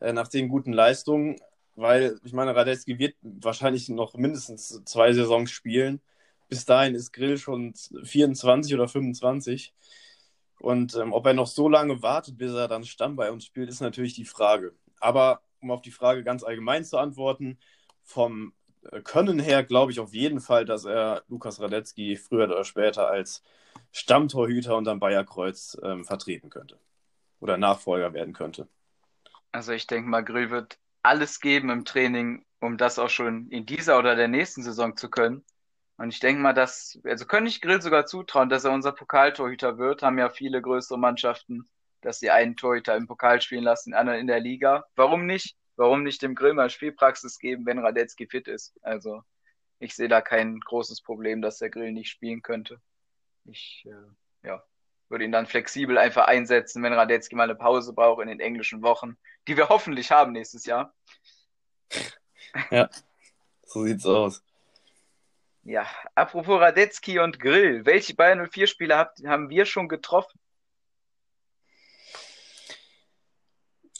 [0.00, 1.36] äh, nach den guten Leistungen
[1.76, 6.00] weil ich meine, Radetzky wird wahrscheinlich noch mindestens zwei Saisons spielen.
[6.48, 9.74] Bis dahin ist Grill schon 24 oder 25.
[10.58, 13.68] Und ähm, ob er noch so lange wartet, bis er dann Stamm bei uns spielt,
[13.68, 14.74] ist natürlich die Frage.
[15.00, 17.58] Aber um auf die Frage ganz allgemein zu antworten,
[18.02, 18.54] vom
[18.90, 23.08] äh, Können her glaube ich auf jeden Fall, dass er Lukas Radetzky früher oder später
[23.08, 23.42] als
[23.92, 26.78] Stammtorhüter unterm Bayerkreuz ähm, vertreten könnte.
[27.40, 28.66] Oder Nachfolger werden könnte.
[29.52, 33.66] Also ich denke mal, Grill wird alles geben im Training, um das auch schon in
[33.66, 35.44] dieser oder der nächsten Saison zu können.
[35.98, 39.78] Und ich denke mal, dass, also könnte ich Grill sogar zutrauen, dass er unser Pokaltorhüter
[39.78, 40.02] wird.
[40.02, 41.68] Haben ja viele größere Mannschaften,
[42.02, 44.84] dass sie einen Torhüter im Pokal spielen lassen, anderen in der Liga.
[44.94, 45.56] Warum nicht?
[45.76, 48.78] Warum nicht dem Grill mal Spielpraxis geben, wenn Radetzky fit ist?
[48.82, 49.22] Also,
[49.78, 52.80] ich sehe da kein großes Problem, dass der Grill nicht spielen könnte.
[53.44, 54.62] Ich, äh, ja,
[55.08, 58.82] würde ihn dann flexibel einfach einsetzen, wenn Radetzky mal eine Pause braucht in den englischen
[58.82, 59.16] Wochen,
[59.48, 60.94] die wir hoffentlich haben nächstes Jahr.
[62.70, 62.88] Ja,
[63.64, 64.42] so sieht's aus.
[65.62, 70.38] Ja, apropos Radetzky und Grill, welche Bayern 04 Spieler haben wir schon getroffen?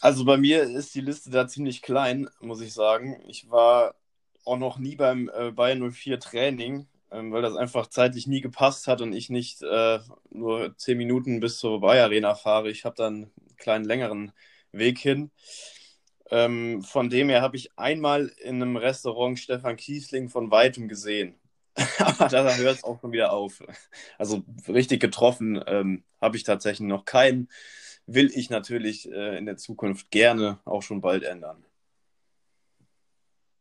[0.00, 3.20] Also bei mir ist die Liste da ziemlich klein, muss ich sagen.
[3.26, 3.96] Ich war
[4.44, 6.86] auch noch nie beim äh, Bayern 04 Training
[7.32, 10.00] weil das einfach zeitlich nie gepasst hat und ich nicht äh,
[10.30, 12.70] nur zehn Minuten bis zur Bayer Arena fahre.
[12.70, 14.32] Ich habe dann einen kleinen längeren
[14.72, 15.30] Weg hin.
[16.30, 21.36] Ähm, von dem her habe ich einmal in einem Restaurant Stefan Kiesling von weitem gesehen.
[21.98, 23.62] Aber da hört es auch schon wieder auf.
[24.18, 27.48] Also richtig getroffen ähm, habe ich tatsächlich noch keinen.
[28.06, 31.65] Will ich natürlich äh, in der Zukunft gerne auch schon bald ändern.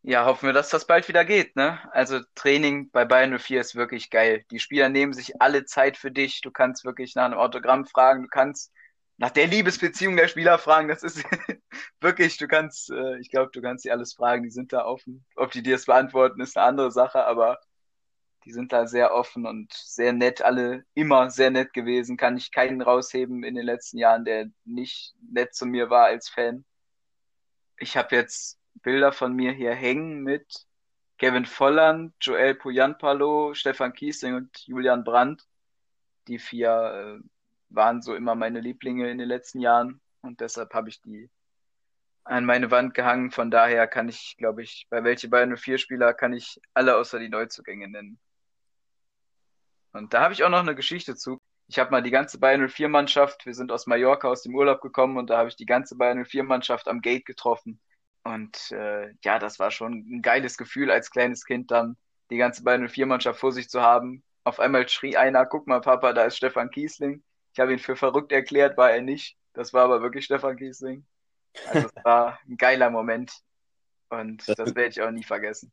[0.08, 1.80] Ja, hoffen wir, dass das bald wieder geht, ne?
[1.92, 4.46] Also Training bei Bayern 04 ist wirklich geil.
[4.52, 6.42] Die Spieler nehmen sich alle Zeit für dich.
[6.42, 8.72] Du kannst wirklich nach einem Autogramm fragen, du kannst
[9.18, 10.90] nach der Liebesbeziehung der Spieler fragen.
[10.90, 11.24] Das ist
[12.02, 14.44] wirklich, du kannst, äh, ich glaube, du kannst sie alles fragen.
[14.44, 15.26] Die sind da offen.
[15.36, 17.60] Ob die dir das beantworten, ist eine andere Sache, aber
[18.46, 20.44] die sind da sehr offen und sehr nett.
[20.44, 22.16] Alle immer sehr nett gewesen.
[22.16, 26.30] Kann ich keinen rausheben in den letzten Jahren, der nicht nett zu mir war als
[26.30, 26.64] Fan.
[27.80, 30.66] Ich habe jetzt Bilder von mir hier hängen mit
[31.18, 35.46] Kevin Volland, Joel Puyanpalo, Stefan Kiesling und Julian Brandt.
[36.28, 37.28] Die vier äh,
[37.70, 41.30] waren so immer meine Lieblinge in den letzten Jahren und deshalb habe ich die
[42.26, 43.32] an meine Wand gehangen.
[43.32, 47.20] Von daher kann ich, glaube ich, bei welche beiden vier Spieler kann ich alle außer
[47.20, 48.20] die Neuzugänge nennen.
[49.94, 51.40] Und da habe ich auch noch eine Geschichte zu.
[51.68, 54.82] Ich habe mal die ganze Bayern 04 Mannschaft, wir sind aus Mallorca aus dem Urlaub
[54.82, 57.80] gekommen und da habe ich die ganze Bayern 04 Mannschaft am Gate getroffen.
[58.26, 61.96] Und äh, ja, das war schon ein geiles Gefühl als kleines Kind dann,
[62.32, 64.24] die ganze Bayern 04-Mannschaft vor sich zu haben.
[64.44, 67.24] Auf einmal schrie einer, guck mal, Papa, da ist Stefan Kiesling.
[67.54, 69.38] Ich habe ihn für verrückt erklärt, war er nicht.
[69.54, 71.06] Das war aber wirklich Stefan Kiesling.
[71.68, 73.32] Also es war ein geiler Moment
[74.10, 75.72] und das, das werde ich auch nie vergessen.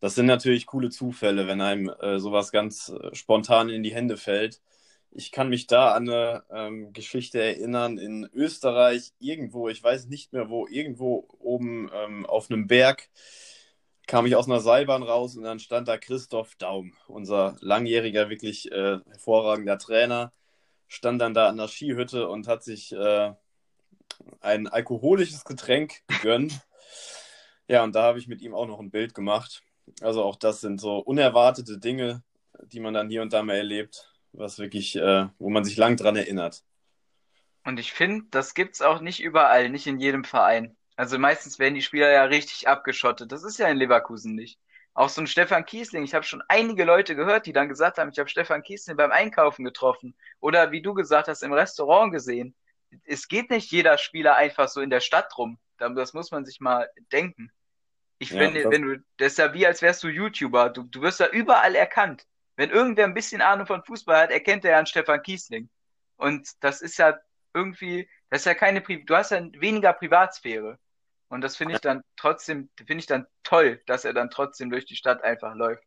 [0.00, 4.16] Das sind natürlich coole Zufälle, wenn einem äh, sowas ganz äh, spontan in die Hände
[4.16, 4.60] fällt.
[5.16, 10.32] Ich kann mich da an eine ähm, Geschichte erinnern in Österreich, irgendwo, ich weiß nicht
[10.32, 13.08] mehr wo, irgendwo oben ähm, auf einem Berg
[14.06, 18.70] kam ich aus einer Seilbahn raus und dann stand da Christoph Daum, unser langjähriger, wirklich
[18.70, 20.32] äh, hervorragender Trainer,
[20.88, 23.32] stand dann da an der Skihütte und hat sich äh,
[24.40, 26.60] ein alkoholisches Getränk gegönnt.
[27.68, 29.62] ja, und da habe ich mit ihm auch noch ein Bild gemacht.
[30.00, 32.22] Also auch das sind so unerwartete Dinge,
[32.66, 35.96] die man dann hier und da mal erlebt was wirklich, äh, wo man sich lang
[35.96, 36.62] dran erinnert.
[37.64, 40.76] Und ich finde, das gibt's auch nicht überall, nicht in jedem Verein.
[40.96, 43.32] Also meistens werden die Spieler ja richtig abgeschottet.
[43.32, 44.58] Das ist ja in Leverkusen nicht.
[44.92, 48.10] Auch so ein Stefan Kiesling, ich habe schon einige Leute gehört, die dann gesagt haben,
[48.10, 52.54] ich habe Stefan Kiesling beim Einkaufen getroffen oder wie du gesagt hast, im Restaurant gesehen.
[53.04, 55.58] Es geht nicht jeder Spieler einfach so in der Stadt rum.
[55.78, 57.50] Das muss man sich mal denken.
[58.18, 60.70] Ich ja, finde, wenn du, das ist ja wie als wärst du YouTuber.
[60.70, 62.24] Du, du wirst ja überall erkannt.
[62.56, 65.68] Wenn irgendwer ein bisschen Ahnung von Fußball hat, erkennt er ja einen Stefan Kiesling.
[66.16, 67.18] Und das ist ja
[67.52, 70.78] irgendwie, das ist ja keine, Pri du hast ja weniger Privatsphäre.
[71.28, 74.84] Und das finde ich dann trotzdem, finde ich dann toll, dass er dann trotzdem durch
[74.84, 75.82] die Stadt einfach läuft.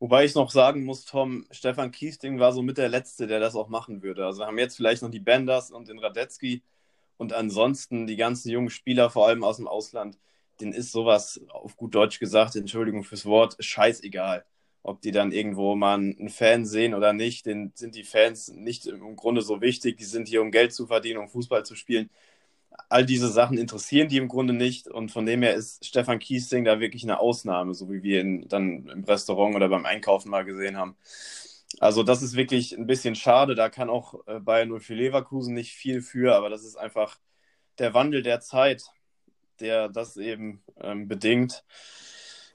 [0.00, 3.54] Wobei ich noch sagen muss, Tom, Stefan Kiesling war so mit der Letzte, der das
[3.54, 4.24] auch machen würde.
[4.24, 6.62] Also haben jetzt vielleicht noch die Benders und den Radetzky
[7.18, 10.18] und ansonsten die ganzen jungen Spieler, vor allem aus dem Ausland,
[10.58, 14.44] denen ist sowas, auf gut Deutsch gesagt, Entschuldigung fürs Wort, scheißegal
[14.82, 18.86] ob die dann irgendwo mal einen Fan sehen oder nicht, den sind die Fans nicht
[18.86, 19.98] im Grunde so wichtig.
[19.98, 22.10] Die sind hier, um Geld zu verdienen, um Fußball zu spielen.
[22.88, 24.88] All diese Sachen interessieren die im Grunde nicht.
[24.88, 28.48] Und von dem her ist Stefan Kiesling da wirklich eine Ausnahme, so wie wir ihn
[28.48, 30.96] dann im Restaurant oder beim Einkaufen mal gesehen haben.
[31.78, 33.54] Also das ist wirklich ein bisschen schade.
[33.54, 37.18] Da kann auch äh, Bayern 04 Leverkusen nicht viel für, aber das ist einfach
[37.78, 38.84] der Wandel der Zeit,
[39.60, 41.64] der das eben ähm, bedingt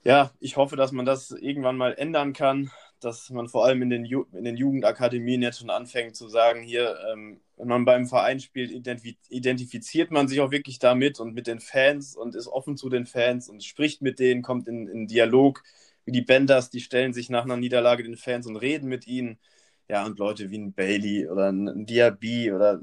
[0.05, 3.89] ja, ich hoffe, dass man das irgendwann mal ändern kann, dass man vor allem in
[3.89, 8.05] den, Ju in den Jugendakademien jetzt schon anfängt zu sagen, hier, ähm, wenn man beim
[8.07, 12.47] Verein spielt, identif identifiziert man sich auch wirklich damit und mit den Fans und ist
[12.47, 15.63] offen zu den Fans und spricht mit denen, kommt in, in Dialog,
[16.05, 19.39] wie die Benders, die stellen sich nach einer Niederlage den Fans und reden mit ihnen.
[19.87, 22.81] Ja, und Leute wie ein Bailey oder ein Diaby oder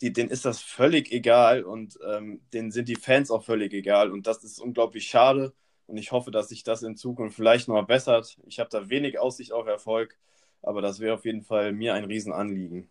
[0.00, 4.10] die, denen ist das völlig egal und ähm, denen sind die Fans auch völlig egal
[4.12, 5.52] und das ist unglaublich schade.
[5.88, 8.36] Und ich hoffe, dass sich das in Zukunft vielleicht noch bessert.
[8.46, 10.18] Ich habe da wenig Aussicht auf Erfolg,
[10.62, 12.90] aber das wäre auf jeden Fall mir ein Riesenanliegen.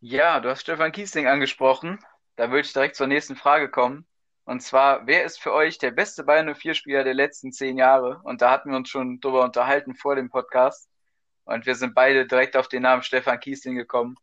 [0.00, 2.00] Ja, du hast Stefan Kiesling angesprochen.
[2.34, 4.04] Da würde ich direkt zur nächsten Frage kommen.
[4.44, 8.20] Und zwar, wer ist für euch der beste Bayern 04-Spieler der letzten zehn Jahre?
[8.24, 10.88] Und da hatten wir uns schon drüber unterhalten vor dem Podcast.
[11.44, 14.16] Und wir sind beide direkt auf den Namen Stefan Kiesling gekommen,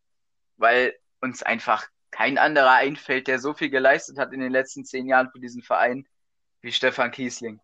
[0.58, 5.08] weil uns einfach kein anderer einfällt, der so viel geleistet hat in den letzten zehn
[5.08, 6.06] Jahren für diesen Verein
[6.68, 7.60] wie Stefan Kiesling.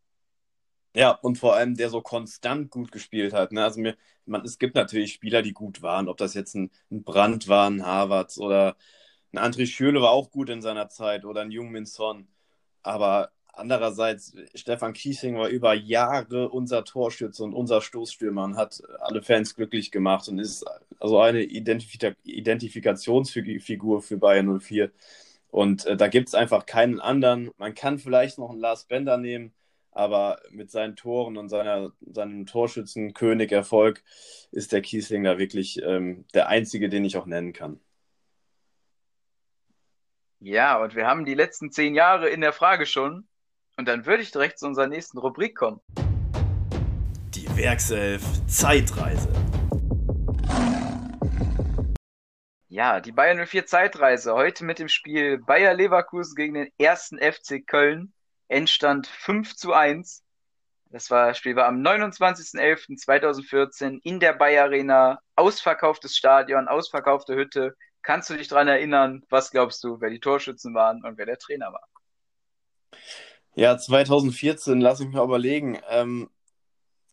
[0.95, 3.51] Ja, und vor allem, der so konstant gut gespielt hat.
[3.51, 3.63] Ne?
[3.63, 7.03] Also mir, man, es gibt natürlich Spieler, die gut waren, ob das jetzt ein, ein
[7.03, 8.77] Brandt war, ein Harvards oder
[9.33, 12.27] ein André Schürle war auch gut in seiner Zeit oder ein Jung Min Son.
[12.81, 19.21] Aber andererseits, Stefan Kiesling war über Jahre unser Torschütze und unser Stoßstürmer und hat alle
[19.21, 20.63] Fans glücklich gemacht und ist
[20.99, 24.91] also eine Identif Identifikationsfigur für Bayern 04.
[25.53, 27.51] Und äh, da gibt es einfach keinen anderen.
[27.57, 29.53] Man kann vielleicht noch einen Lars Bender nehmen,
[29.91, 34.01] aber mit seinen Toren und seiner, seinem Torschützenkönig-Erfolg
[34.51, 37.79] ist der Kiesling da wirklich ähm, der einzige, den ich auch nennen kann.
[40.39, 43.27] Ja, und wir haben die letzten zehn Jahre in der Frage schon.
[43.77, 45.81] Und dann würde ich direkt zu unserer nächsten Rubrik kommen.
[47.35, 49.29] Die Werkself Zeitreise.
[52.73, 54.33] Ja, die Bayern 04 Zeitreise.
[54.33, 58.13] Heute mit dem Spiel Bayer Leverkusen gegen den ersten FC Köln.
[58.47, 60.23] Endstand 5 zu 1.
[60.89, 65.19] Das war, Spiel war am 29.11.2014 in der Bayer Arena.
[65.35, 67.75] Ausverkauftes Stadion, ausverkaufte Hütte.
[68.01, 69.23] Kannst du dich daran erinnern?
[69.29, 71.87] Was glaubst du, wer die Torschützen waren und wer der Trainer war?
[73.53, 75.79] Ja, 2014, lass mich mal überlegen.
[75.89, 76.31] Ähm,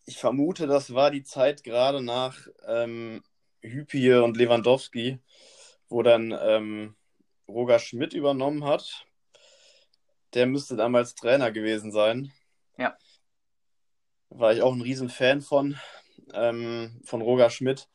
[0.07, 3.21] ich vermute, das war die Zeit gerade nach ähm,
[3.61, 5.19] Hüpie und Lewandowski
[5.91, 6.95] wo dann ähm,
[7.47, 9.05] Roger Schmidt übernommen hat.
[10.33, 12.31] Der müsste damals Trainer gewesen sein.
[12.77, 12.97] Ja.
[14.29, 15.77] War ich auch ein Riesenfan von,
[16.33, 17.89] ähm, von Roger Schmidt.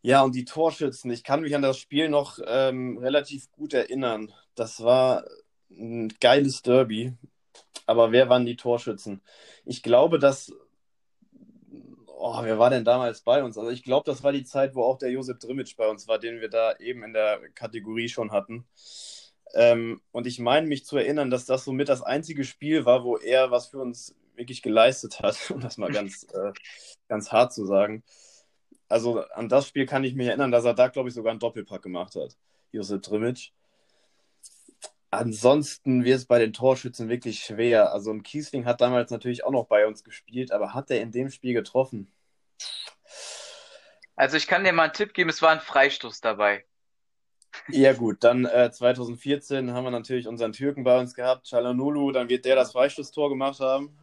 [0.00, 1.10] Ja, und die Torschützen.
[1.10, 4.32] Ich kann mich an das Spiel noch ähm, relativ gut erinnern.
[4.54, 5.24] Das war
[5.70, 7.12] ein geiles Derby.
[7.86, 9.22] Aber wer waren die Torschützen?
[9.64, 10.52] Ich glaube, dass.
[12.24, 13.58] Oh, wer war denn damals bei uns?
[13.58, 16.20] Also ich glaube, das war die Zeit, wo auch der Josef Drimmitsch bei uns war,
[16.20, 18.64] den wir da eben in der Kategorie schon hatten.
[19.54, 23.16] Ähm, und ich meine mich zu erinnern, dass das somit das einzige Spiel war, wo
[23.16, 26.52] er was für uns wirklich geleistet hat, um das mal ganz, äh,
[27.08, 28.04] ganz hart zu sagen.
[28.88, 31.40] Also an das Spiel kann ich mich erinnern, dass er da, glaube ich, sogar einen
[31.40, 32.36] Doppelpack gemacht hat,
[32.70, 33.50] Josef Drimmitsch.
[35.12, 37.92] Ansonsten wird es bei den Torschützen wirklich schwer.
[37.92, 41.12] Also ein Kiesling hat damals natürlich auch noch bei uns gespielt, aber hat er in
[41.12, 42.10] dem Spiel getroffen?
[44.16, 46.64] Also ich kann dir mal einen Tipp geben, es war ein Freistoß dabei.
[47.68, 52.30] Ja gut, dann äh, 2014 haben wir natürlich unseren Türken bei uns gehabt, Chalanulu, dann
[52.30, 53.94] wird der das Freistoßtor gemacht haben.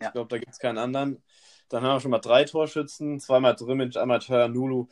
[0.00, 1.22] Ich glaube, da gibt es keinen anderen.
[1.68, 4.88] Dann haben wir schon mal drei Torschützen, zweimal Drimmitsch, einmal Chalanulu.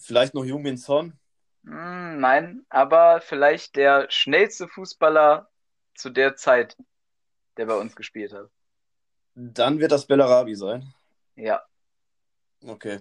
[0.00, 1.16] Vielleicht noch Jungmin Son.
[1.66, 5.50] Hm, nein, aber vielleicht der schnellste Fußballer
[5.94, 6.76] zu der Zeit,
[7.56, 8.48] der bei uns gespielt hat.
[9.34, 10.94] Dann wird das Bellarabi sein.
[11.34, 11.62] Ja.
[12.64, 13.00] Okay.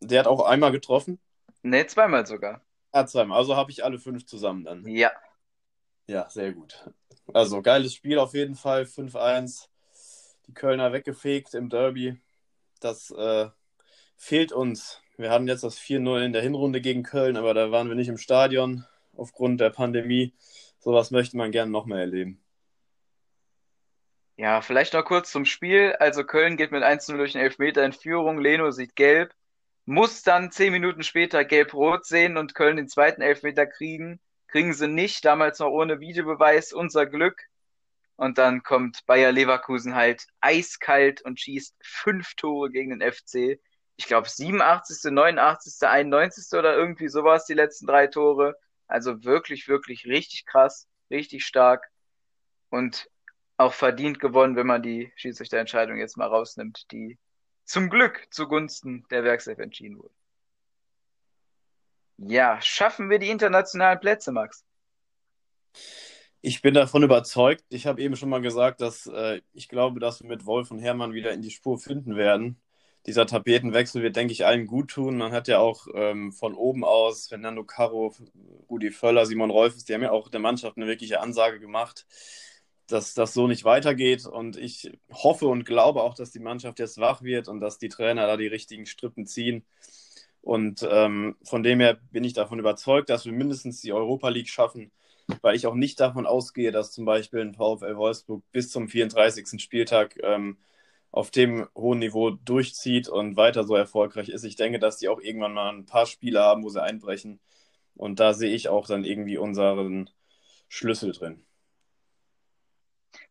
[0.00, 1.20] Der hat auch einmal getroffen?
[1.62, 2.64] Ne, zweimal sogar.
[2.92, 3.38] Ah, zweimal.
[3.38, 4.86] Also habe ich alle fünf zusammen dann.
[4.86, 5.10] Ja.
[6.06, 6.88] Ja, sehr gut.
[7.34, 8.86] Also geiles Spiel auf jeden Fall.
[8.86, 9.68] 5-1.
[10.46, 12.20] Die Kölner weggefegt im Derby.
[12.80, 13.48] Das äh,
[14.16, 15.02] fehlt uns.
[15.18, 18.08] Wir hatten jetzt das 4-0 in der Hinrunde gegen Köln, aber da waren wir nicht
[18.08, 18.84] im Stadion
[19.16, 20.34] aufgrund der Pandemie.
[20.78, 22.42] Sowas möchte man gerne noch mehr erleben.
[24.36, 25.96] Ja, vielleicht noch kurz zum Spiel.
[25.98, 28.38] Also Köln geht mit 1-0 durch den Elfmeter in Führung.
[28.38, 29.32] Leno sieht gelb,
[29.86, 34.20] muss dann zehn Minuten später gelb-rot sehen und Köln den zweiten Elfmeter kriegen.
[34.48, 37.40] Kriegen sie nicht, damals noch ohne Videobeweis, unser Glück.
[38.16, 43.58] Und dann kommt Bayer Leverkusen halt eiskalt und schießt fünf Tore gegen den FC
[43.96, 46.58] ich glaube, 87., 89., 91.
[46.58, 48.56] oder irgendwie sowas, die letzten drei Tore.
[48.86, 51.90] Also wirklich, wirklich richtig krass, richtig stark
[52.68, 53.10] und
[53.56, 57.18] auch verdient gewonnen, wenn man die Schiedsrichterentscheidung jetzt mal rausnimmt, die
[57.64, 60.14] zum Glück zugunsten der Werkself entschieden wurde.
[62.18, 64.64] Ja, schaffen wir die internationalen Plätze, Max?
[66.42, 67.64] Ich bin davon überzeugt.
[67.70, 70.78] Ich habe eben schon mal gesagt, dass äh, ich glaube, dass wir mit Wolf und
[70.78, 72.60] Hermann wieder in die Spur finden werden
[73.06, 75.16] dieser Tapetenwechsel wird, denke ich, allen gut tun.
[75.16, 78.12] Man hat ja auch ähm, von oben aus Fernando Caro,
[78.68, 82.06] Rudi Völler, Simon Rolfes, die haben ja auch der Mannschaft eine wirkliche Ansage gemacht,
[82.88, 84.26] dass das so nicht weitergeht.
[84.26, 87.88] Und ich hoffe und glaube auch, dass die Mannschaft jetzt wach wird und dass die
[87.88, 89.64] Trainer da die richtigen Strippen ziehen.
[90.40, 94.48] Und ähm, von dem her bin ich davon überzeugt, dass wir mindestens die Europa League
[94.48, 94.90] schaffen,
[95.42, 99.60] weil ich auch nicht davon ausgehe, dass zum Beispiel ein VfL Wolfsburg bis zum 34.
[99.60, 100.58] Spieltag ähm,
[101.16, 104.44] auf dem hohen Niveau durchzieht und weiter so erfolgreich ist.
[104.44, 107.40] Ich denke, dass die auch irgendwann mal ein paar Spiele haben, wo sie einbrechen.
[107.94, 110.10] Und da sehe ich auch dann irgendwie unseren
[110.68, 111.42] Schlüssel drin.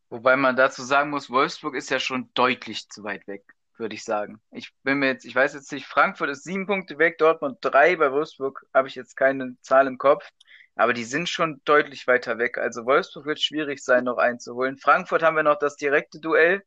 [0.10, 3.43] Wobei man dazu sagen muss, Wolfsburg ist ja schon deutlich zu weit weg,
[3.78, 4.41] würde ich sagen.
[4.50, 7.95] Ich bin mir jetzt, ich weiß jetzt nicht, Frankfurt ist sieben Punkte weg, Dortmund drei,
[7.98, 10.28] bei Wolfsburg habe ich jetzt keine Zahl im Kopf,
[10.74, 12.58] aber die sind schon deutlich weiter weg.
[12.58, 14.80] Also Wolfsburg wird schwierig sein, noch einzuholen.
[14.80, 16.63] Frankfurt haben wir noch das direkte Duell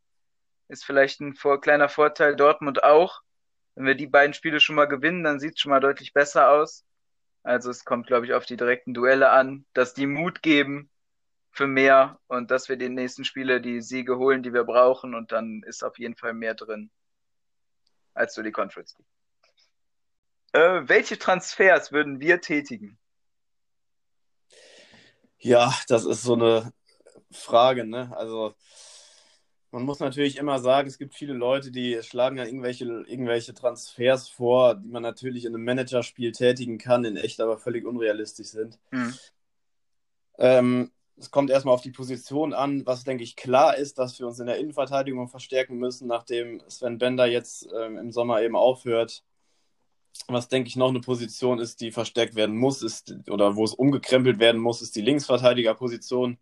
[0.69, 2.37] ist vielleicht ein vor, kleiner Vorteil.
[2.37, 3.23] Dortmund auch.
[3.75, 6.51] Wenn wir die beiden Spiele schon mal gewinnen, dann sieht es schon mal deutlich besser
[6.51, 6.85] aus.
[7.43, 10.91] Also es kommt, glaube ich, auf die direkten Duelle an, dass die Mut geben
[11.51, 15.33] für mehr und dass wir den nächsten Spiele die Siege holen, die wir brauchen und
[15.33, 16.91] dann ist auf jeden Fall mehr drin
[18.15, 19.07] als so die Conference League.
[20.53, 22.99] Äh, welche Transfers würden wir tätigen?
[25.39, 26.73] Ja, das ist so eine
[27.31, 28.13] Frage, ne?
[28.17, 28.55] Also
[29.71, 34.29] man muss natürlich immer sagen, es gibt viele Leute, die schlagen ja irgendwelche, irgendwelche Transfers
[34.29, 38.79] vor, die man natürlich in einem Managerspiel tätigen kann, in echt aber völlig unrealistisch sind.
[38.91, 39.15] Mhm.
[40.39, 44.27] Ähm, es kommt erstmal auf die Position an, was denke ich klar ist, dass wir
[44.27, 49.25] uns in der Innenverteidigung verstärken müssen, nachdem Sven Bender jetzt ähm, im Sommer eben aufhört.
[50.29, 53.75] Was denke ich noch eine Position ist, die verstärkt werden muss, ist oder wo es
[53.75, 56.39] umgekrempelt werden muss, ist die Linksverteidigerposition.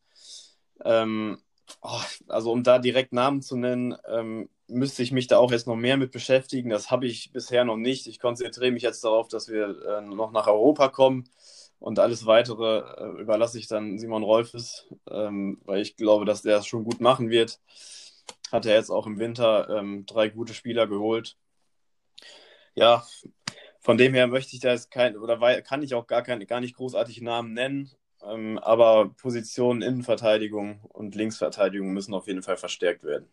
[0.84, 1.38] Ähm,
[1.82, 5.66] Oh, also um da direkt Namen zu nennen, ähm, müsste ich mich da auch jetzt
[5.66, 6.70] noch mehr mit beschäftigen.
[6.70, 8.06] Das habe ich bisher noch nicht.
[8.06, 11.28] Ich konzentriere mich jetzt darauf, dass wir äh, noch nach Europa kommen
[11.78, 16.58] und alles weitere äh, überlasse ich dann Simon Rolfes, ähm, weil ich glaube, dass der
[16.58, 17.60] es schon gut machen wird.
[18.52, 21.36] Hat er jetzt auch im Winter ähm, drei gute Spieler geholt.
[22.74, 23.06] Ja,
[23.80, 26.60] von dem her möchte ich da jetzt kein oder kann ich auch gar, kein, gar
[26.60, 27.90] nicht großartig Namen nennen.
[28.22, 33.28] Ähm, aber Positionen Innenverteidigung und Linksverteidigung müssen auf jeden Fall verstärkt werden.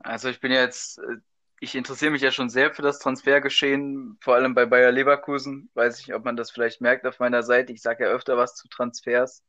[0.00, 1.16] Also ich bin jetzt, äh,
[1.60, 5.70] ich interessiere mich ja schon sehr für das Transfergeschehen, vor allem bei Bayer Leverkusen.
[5.74, 7.72] Weiß ich, ob man das vielleicht merkt auf meiner Seite.
[7.72, 9.42] Ich sage ja öfter was zu Transfers.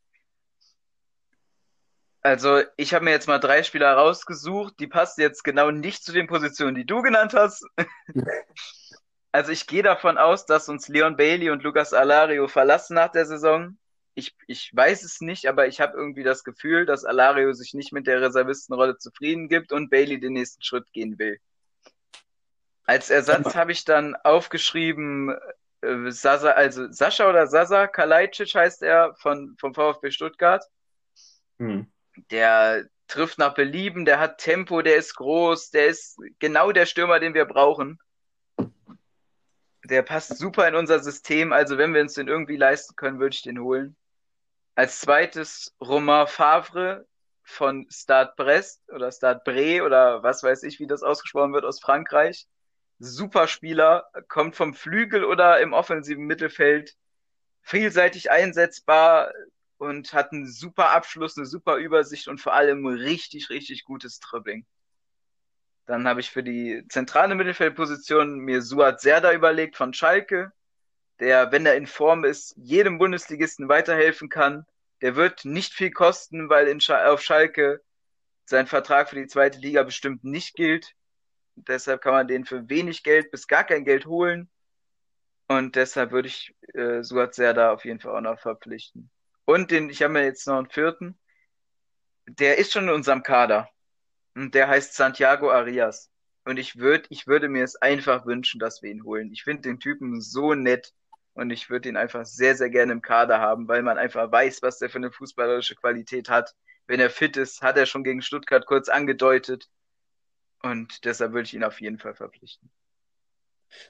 [2.24, 6.12] Also, ich habe mir jetzt mal drei Spieler rausgesucht, die passen jetzt genau nicht zu
[6.12, 7.66] den Positionen, die du genannt hast.
[9.32, 13.26] also, ich gehe davon aus, dass uns Leon Bailey und Lucas Alario verlassen nach der
[13.26, 13.78] Saison.
[14.14, 17.94] Ich, ich weiß es nicht, aber ich habe irgendwie das Gefühl, dass Alario sich nicht
[17.94, 21.40] mit der Reservistenrolle zufrieden gibt und Bailey den nächsten Schritt gehen will.
[22.84, 25.34] Als Ersatz habe ich dann aufgeschrieben,
[25.82, 30.66] äh, Sasa, also Sascha oder Sasa Kalajdzic heißt er von, vom VfB Stuttgart.
[31.58, 31.88] Hm.
[32.32, 37.20] Der trifft nach Belieben, der hat Tempo, der ist groß, der ist genau der Stürmer,
[37.20, 37.98] den wir brauchen.
[39.86, 43.34] Der passt super in unser System, also wenn wir uns den irgendwie leisten können, würde
[43.34, 43.96] ich den holen.
[44.76, 47.06] Als zweites Romain Favre
[47.44, 51.82] von Stade Brest oder Stade Bre oder was weiß ich, wie das ausgesprochen wird aus
[51.82, 52.48] Frankreich.
[53.00, 56.96] Super Spieler, kommt vom Flügel oder im offensiven Mittelfeld,
[57.62, 59.32] vielseitig einsetzbar,
[59.82, 64.64] und hat einen super Abschluss, eine super Übersicht und vor allem richtig, richtig gutes Dribbling.
[65.92, 70.54] Dann habe ich für die zentrale Mittelfeldposition mir Suat Serda überlegt von Schalke,
[71.20, 74.66] der, wenn er in Form ist, jedem Bundesligisten weiterhelfen kann.
[75.02, 77.84] Der wird nicht viel kosten, weil in Sch auf Schalke
[78.46, 80.96] sein Vertrag für die zweite Liga bestimmt nicht gilt.
[81.56, 84.50] Deshalb kann man den für wenig Geld bis gar kein Geld holen.
[85.50, 89.12] Und deshalb würde ich äh, Suat Serda auf jeden Fall auch noch verpflichten.
[89.44, 91.20] Und den, ich habe mir jetzt noch einen vierten.
[92.28, 93.68] Der ist schon in unserem Kader.
[94.36, 96.10] Und der heißt Santiago Arias.
[96.46, 99.32] Und ich würde, ich würde mir es einfach wünschen, dass wir ihn holen.
[99.32, 100.94] Ich finde den Typen so nett.
[101.34, 104.62] Und ich würde ihn einfach sehr, sehr gerne im Kader haben, weil man einfach weiß,
[104.64, 106.56] was der für eine fußballerische Qualität hat.
[106.88, 109.70] Wenn er fit ist, hat er schon gegen Stuttgart kurz angedeutet.
[110.62, 112.70] Und deshalb würde ich ihn auf jeden Fall verpflichten.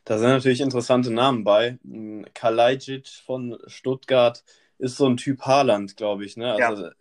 [0.04, 1.80] Da sind natürlich interessante Namen bei.
[2.34, 4.44] Kalajdzic von Stuttgart,
[4.78, 6.38] ist so ein Typ Haaland, glaube ich.
[6.38, 6.54] Ne?
[6.54, 6.92] Also ja.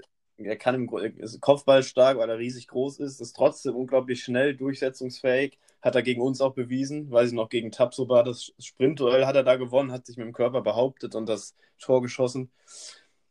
[0.45, 0.89] Er kann im
[1.19, 5.59] ist Kopfball stark, weil er riesig groß ist, ist trotzdem unglaublich schnell, durchsetzungsfähig.
[5.83, 9.45] Hat er gegen uns auch bewiesen, weiß ich noch, gegen Tapsoba das Sprintduell hat er
[9.45, 12.51] da gewonnen, hat sich mit dem Körper behauptet und das Tor geschossen.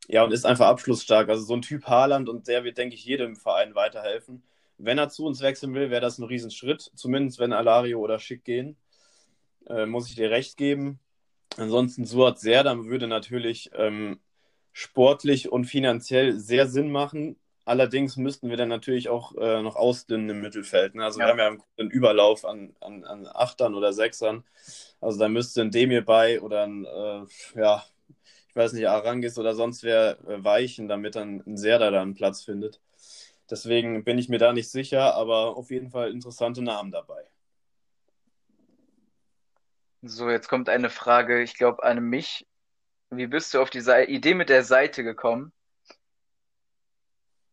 [0.08, 1.30] Ja, und ist einfach abschlussstark.
[1.30, 4.44] Also so ein Typ Haaland und der wird, denke ich, jedem Verein weiterhelfen.
[4.78, 6.92] Wenn er zu uns wechseln will, wäre das ein Riesenschritt.
[6.96, 8.76] Zumindest wenn Alario oder Schick gehen.
[9.68, 11.00] Äh, muss ich dir recht geben.
[11.58, 14.20] Ansonsten Suat sehr, dann würde natürlich ähm,
[14.80, 17.36] sportlich und finanziell sehr Sinn machen.
[17.66, 20.96] Allerdings müssten wir dann natürlich auch äh, noch ausdünnen im Mittelfeld.
[20.96, 21.04] Ne?
[21.04, 21.26] Also ja.
[21.26, 24.46] wir haben ja einen Überlauf an, an, an Achtern oder Sechsern.
[25.02, 27.84] Also da müsste ein Demir bei oder ein, äh, ja,
[28.48, 32.16] ich weiß nicht, Arangis oder sonst wer äh, weichen, damit dann ein Serda da einen
[32.16, 32.80] Platz findet.
[33.52, 37.26] Deswegen bin ich mir da nicht sicher, aber auf jeden Fall interessante Namen dabei.
[40.02, 42.48] So, jetzt kommt eine Frage, ich glaube, an mich.
[43.12, 45.52] Wie bist du auf die Idee mit der Seite gekommen?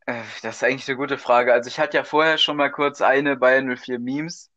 [0.07, 1.53] Äh, das ist eigentlich eine gute Frage.
[1.53, 4.51] Also ich hatte ja vorher schon mal kurz eine bei 04 Memes.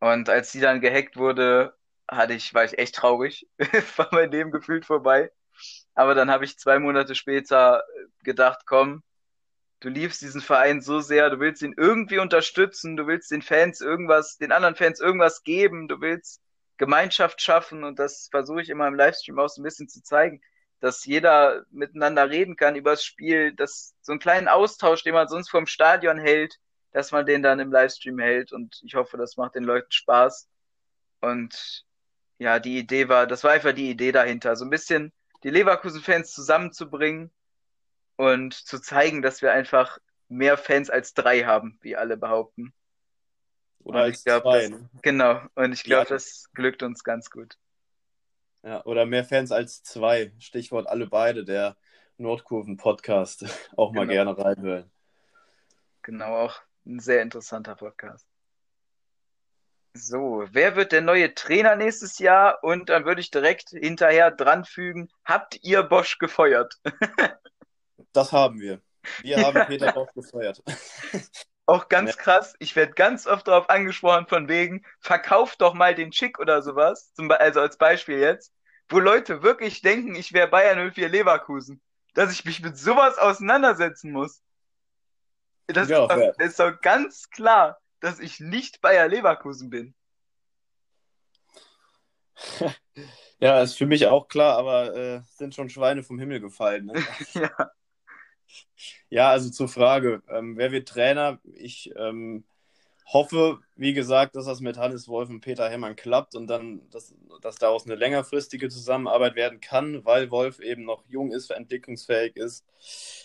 [0.00, 1.76] Und als die dann gehackt wurde,
[2.08, 3.48] hatte ich, war ich echt traurig.
[3.96, 5.30] war mein Leben gefühlt vorbei.
[5.94, 7.84] Aber dann habe ich zwei Monate später
[8.24, 9.02] gedacht, komm,
[9.80, 13.80] du liebst diesen Verein so sehr, du willst ihn irgendwie unterstützen, du willst den Fans
[13.80, 16.42] irgendwas, den anderen Fans irgendwas geben, du willst
[16.80, 20.40] Gemeinschaft schaffen und das versuche ich immer im Livestream auch so ein bisschen zu zeigen,
[20.80, 25.28] dass jeder miteinander reden kann über das Spiel, dass so einen kleinen Austausch, den man
[25.28, 26.58] sonst vom Stadion hält,
[26.92, 30.48] dass man den dann im Livestream hält und ich hoffe, das macht den Leuten Spaß.
[31.20, 31.84] Und
[32.38, 35.12] ja, die Idee war, das war einfach die Idee dahinter, so ein bisschen
[35.42, 37.30] die Leverkusen-Fans zusammenzubringen
[38.16, 42.72] und zu zeigen, dass wir einfach mehr Fans als drei haben, wie alle behaupten.
[43.84, 44.60] Oder als glaub, zwei.
[44.60, 44.90] Das, ne?
[45.02, 46.08] Genau, und ich glaube, ja.
[46.10, 47.56] das glückt uns ganz gut.
[48.62, 50.32] Ja, oder mehr Fans als zwei.
[50.38, 51.76] Stichwort alle beide, der
[52.18, 53.44] Nordkurven-Podcast.
[53.76, 54.34] Auch mal genau.
[54.34, 54.90] gerne reinhören.
[56.02, 58.26] Genau, auch ein sehr interessanter Podcast.
[59.92, 62.62] So, wer wird der neue Trainer nächstes Jahr?
[62.62, 66.80] Und dann würde ich direkt hinterher dranfügen, habt ihr Bosch gefeuert?
[68.12, 68.80] das haben wir.
[69.22, 70.62] Wir haben Peter Bosch gefeuert.
[71.70, 72.16] Auch ganz ja.
[72.16, 76.62] krass, ich werde ganz oft darauf angesprochen, von wegen, verkauf doch mal den Chick oder
[76.62, 78.52] sowas, zum, also als Beispiel jetzt,
[78.88, 81.80] wo Leute wirklich denken, ich wäre Bayern 04 Leverkusen,
[82.14, 84.42] dass ich mich mit sowas auseinandersetzen muss.
[85.68, 89.94] Das, ja, ist, doch, das ist doch ganz klar, dass ich nicht Bayer Leverkusen bin.
[93.38, 96.86] ja, ist für mich auch klar, aber äh, sind schon Schweine vom Himmel gefallen.
[96.86, 96.94] Ne?
[97.34, 97.70] ja.
[99.08, 101.40] Ja, also zur Frage, ähm, wer wird Trainer?
[101.54, 102.44] Ich ähm,
[103.12, 107.14] hoffe, wie gesagt, dass das mit Hannes Wolf und Peter Hemmern klappt und dann, dass,
[107.42, 112.64] dass daraus eine längerfristige Zusammenarbeit werden kann, weil Wolf eben noch jung ist, entwicklungsfähig ist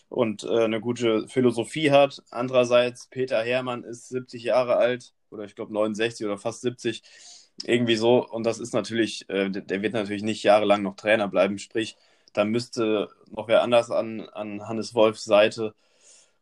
[0.09, 2.23] und äh, eine gute Philosophie hat.
[2.31, 7.03] Andererseits, Peter Hermann ist 70 Jahre alt oder ich glaube 69 oder fast 70,
[7.63, 8.25] irgendwie so.
[8.27, 11.57] Und das ist natürlich, äh, der wird natürlich nicht jahrelang noch Trainer bleiben.
[11.59, 11.95] Sprich,
[12.37, 15.73] da müsste noch wer anders an, an Hannes Wolfs Seite.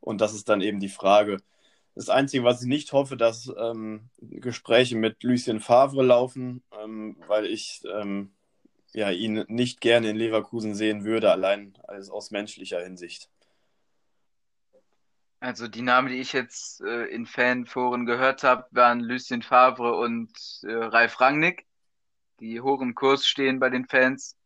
[0.01, 1.39] Und das ist dann eben die Frage
[1.95, 7.45] das Einzige, was ich nicht hoffe, dass ähm, Gespräche mit Lucien Favre laufen, ähm, weil
[7.45, 8.31] ich ähm,
[8.93, 13.29] ja, ihn nicht gerne in Leverkusen sehen würde, allein als aus menschlicher Hinsicht.
[15.39, 20.31] Also die Namen, die ich jetzt äh, in Fanforen gehört habe, waren Lucien Favre und
[20.63, 21.65] äh, Ralf Rangnick,
[22.39, 24.37] die hoch im Kurs stehen bei den Fans.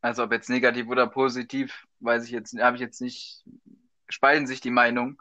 [0.00, 3.42] Also ob jetzt negativ oder positiv, weiß ich jetzt, habe ich jetzt nicht,
[4.08, 5.18] spalten sich die Meinungen.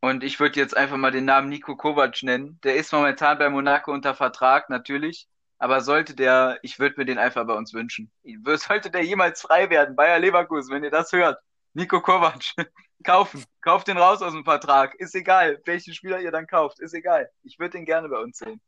[0.00, 2.58] Und ich würde jetzt einfach mal den Namen Nico Kovac nennen.
[2.64, 5.28] Der ist momentan bei Monaco unter Vertrag, natürlich.
[5.58, 8.10] Aber sollte der, ich würde mir den einfach bei uns wünschen.
[8.56, 11.40] Sollte der jemals frei werden, Bayer Leverkusen, wenn ihr das hört,
[11.72, 12.42] Nico Kovac,
[13.04, 13.44] kaufen.
[13.60, 14.96] Kauft den raus aus dem Vertrag.
[14.96, 16.80] Ist egal, welchen Spieler ihr dann kauft.
[16.80, 17.30] Ist egal.
[17.44, 18.60] Ich würde den gerne bei uns sehen.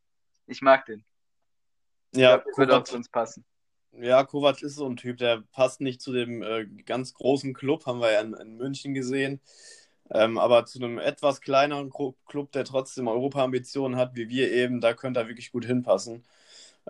[0.47, 1.05] Ich mag den.
[2.15, 3.45] Ja, glaub, würde auch zu uns passen.
[4.01, 7.87] Ja, Kovac ist so ein Typ, der passt nicht zu dem äh, ganz großen Club,
[7.87, 9.41] haben wir ja in, in München gesehen.
[10.11, 11.91] Ähm, aber zu einem etwas kleineren
[12.27, 16.25] Club, der trotzdem Europa-Ambitionen hat, wie wir eben, da könnte er wirklich gut hinpassen.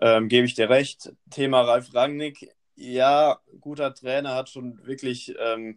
[0.01, 1.13] Ähm, Gebe ich dir recht.
[1.31, 5.77] Thema Ralf Rangnick, ja, guter Trainer, hat schon wirklich, ähm,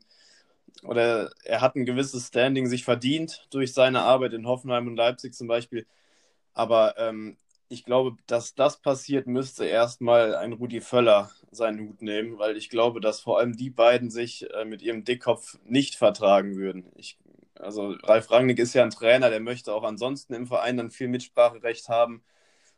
[0.83, 5.33] oder er hat ein gewisses Standing sich verdient durch seine Arbeit in Hoffenheim und Leipzig
[5.35, 5.87] zum Beispiel.
[6.53, 7.37] Aber ähm,
[7.69, 12.69] ich glaube, dass das passiert, müsste erstmal ein Rudi Völler seinen Hut nehmen, weil ich
[12.69, 16.91] glaube, dass vor allem die beiden sich äh, mit ihrem Dickkopf nicht vertragen würden.
[16.95, 17.17] Ich
[17.59, 21.07] also Ralf Rangnick ist ja ein Trainer, der möchte auch ansonsten im Verein dann viel
[21.07, 22.23] Mitspracherecht haben.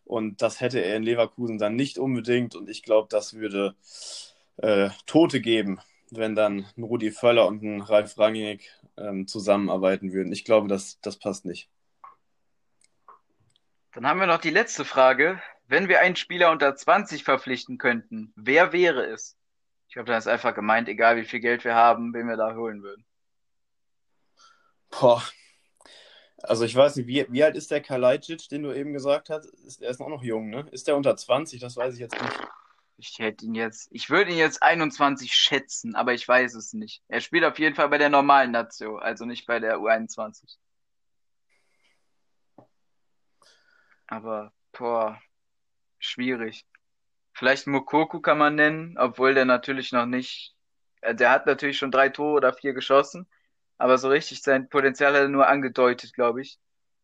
[0.05, 2.55] Und das hätte er in Leverkusen dann nicht unbedingt.
[2.55, 3.75] Und ich glaube, das würde
[4.57, 5.79] äh, Tote geben,
[6.11, 10.33] wenn dann ein Rudi Völler und ein Ralf Rangnick ähm, zusammenarbeiten würden.
[10.33, 11.69] Ich glaube, das, das passt nicht.
[13.93, 15.41] Dann haben wir noch die letzte Frage.
[15.67, 19.37] Wenn wir einen Spieler unter 20 verpflichten könnten, wer wäre es?
[19.87, 22.55] Ich glaube, da ist einfach gemeint, egal wie viel Geld wir haben, wen wir da
[22.55, 23.05] holen würden.
[24.91, 25.23] Boah.
[26.43, 29.45] Also ich weiß nicht, wie, wie alt ist der Kalajdzic, den du eben gesagt hast?
[29.45, 30.67] Ist, er ist auch noch jung, ne?
[30.71, 31.59] Ist der unter 20?
[31.59, 32.39] Das weiß ich jetzt nicht.
[32.97, 37.01] Ich hätte ihn jetzt, ich würde ihn jetzt 21 schätzen, aber ich weiß es nicht.
[37.07, 40.57] Er spielt auf jeden Fall bei der normalen Nation, also nicht bei der U21.
[44.09, 45.21] Aber, boah,
[45.99, 46.65] schwierig.
[47.33, 50.55] Vielleicht Mokoku kann man nennen, obwohl der natürlich noch nicht,
[51.01, 53.27] äh, der hat natürlich schon drei Tore oder vier geschossen,
[53.77, 56.59] aber so richtig sein Potenzial hat er nur angedeutet, glaube ich.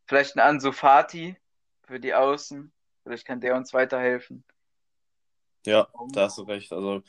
[0.07, 1.37] Vielleicht ein Ansu Fati
[1.85, 2.73] für die Außen.
[3.03, 4.43] Vielleicht kann der uns weiterhelfen.
[5.65, 6.71] Ja, da hast du recht.
[6.71, 7.01] Also,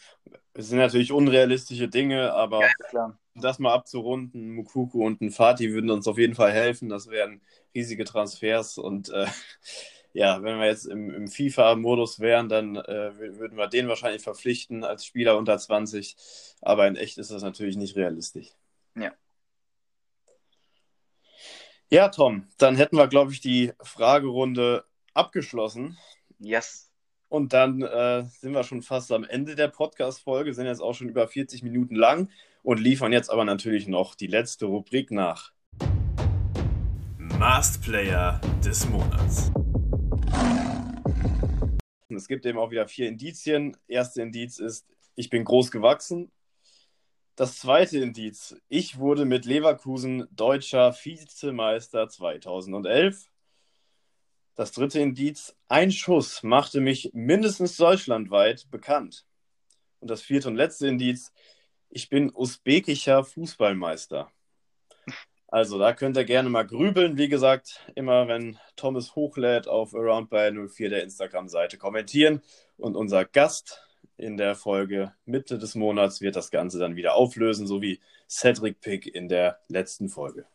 [0.54, 5.90] es sind natürlich unrealistische Dinge, aber ja, das mal abzurunden, Mukuku und ein Fati würden
[5.90, 6.88] uns auf jeden Fall helfen.
[6.88, 7.42] Das wären
[7.74, 9.26] riesige Transfers und äh,
[10.12, 14.82] ja, wenn wir jetzt im, im FIFA-Modus wären, dann äh, würden wir den wahrscheinlich verpflichten
[14.82, 16.16] als Spieler unter 20.
[16.62, 18.48] Aber in echt ist das natürlich nicht realistisch.
[18.94, 19.12] Ja.
[21.90, 25.98] Ja, Tom, dann hätten wir, glaube ich, die Fragerunde abgeschlossen.
[26.38, 26.90] Yes.
[27.28, 31.08] Und dann äh, sind wir schon fast am Ende der Podcast-Folge, sind jetzt auch schon
[31.08, 32.30] über 40 Minuten lang
[32.62, 35.52] und liefern jetzt aber natürlich noch die letzte Rubrik nach.
[37.18, 39.50] Masked Player des Monats.
[42.08, 43.76] Es gibt eben auch wieder vier Indizien.
[43.88, 46.30] Erste Indiz ist, ich bin groß gewachsen.
[47.34, 48.56] Das zweite Indiz.
[48.68, 53.28] Ich wurde mit Leverkusen deutscher Vizemeister 2011.
[54.56, 55.54] Das dritte Indiz.
[55.68, 59.26] Ein Schuss machte mich mindestens deutschlandweit bekannt.
[60.00, 61.30] Und das vierte und letzte Indiz.
[61.90, 64.32] Ich bin usbekischer Fußballmeister.
[65.48, 67.18] Also da könnt ihr gerne mal grübeln.
[67.18, 72.40] Wie gesagt, immer wenn Thomas hochlädt auf Around by 04 der Instagram-Seite kommentieren.
[72.78, 73.82] Und unser Gast
[74.16, 78.80] in der Folge Mitte des Monats wird das Ganze dann wieder auflösen, so wie Cedric
[78.80, 80.46] Pick in der letzten Folge.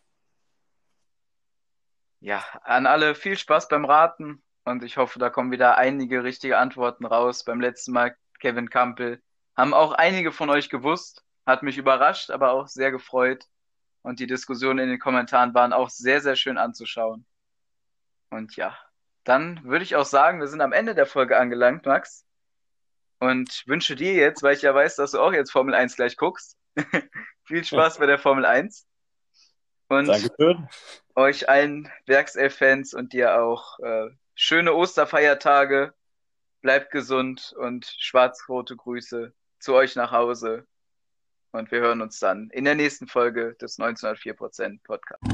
[2.21, 6.59] Ja, an alle viel Spaß beim Raten und ich hoffe, da kommen wieder einige richtige
[6.59, 7.43] Antworten raus.
[7.43, 9.21] Beim letzten Mal Kevin Campbell
[9.57, 13.45] haben auch einige von euch gewusst, hat mich überrascht, aber auch sehr gefreut
[14.03, 17.25] und die Diskussionen in den Kommentaren waren auch sehr, sehr schön anzuschauen.
[18.29, 18.77] Und ja,
[19.23, 22.23] dann würde ich auch sagen, wir sind am Ende der Folge angelangt, Max
[23.17, 26.17] und wünsche dir jetzt, weil ich ja weiß, dass du auch jetzt Formel 1 gleich
[26.17, 26.55] guckst,
[27.45, 28.87] viel Spaß bei der Formel 1.
[29.91, 30.69] Und Dankeschön.
[31.15, 35.93] euch allen Werkself-Fans und dir auch äh, schöne Osterfeiertage.
[36.61, 40.65] Bleibt gesund und schwarz-rote Grüße zu euch nach Hause.
[41.51, 45.27] Und wir hören uns dann in der nächsten Folge des 1904% Podcasts.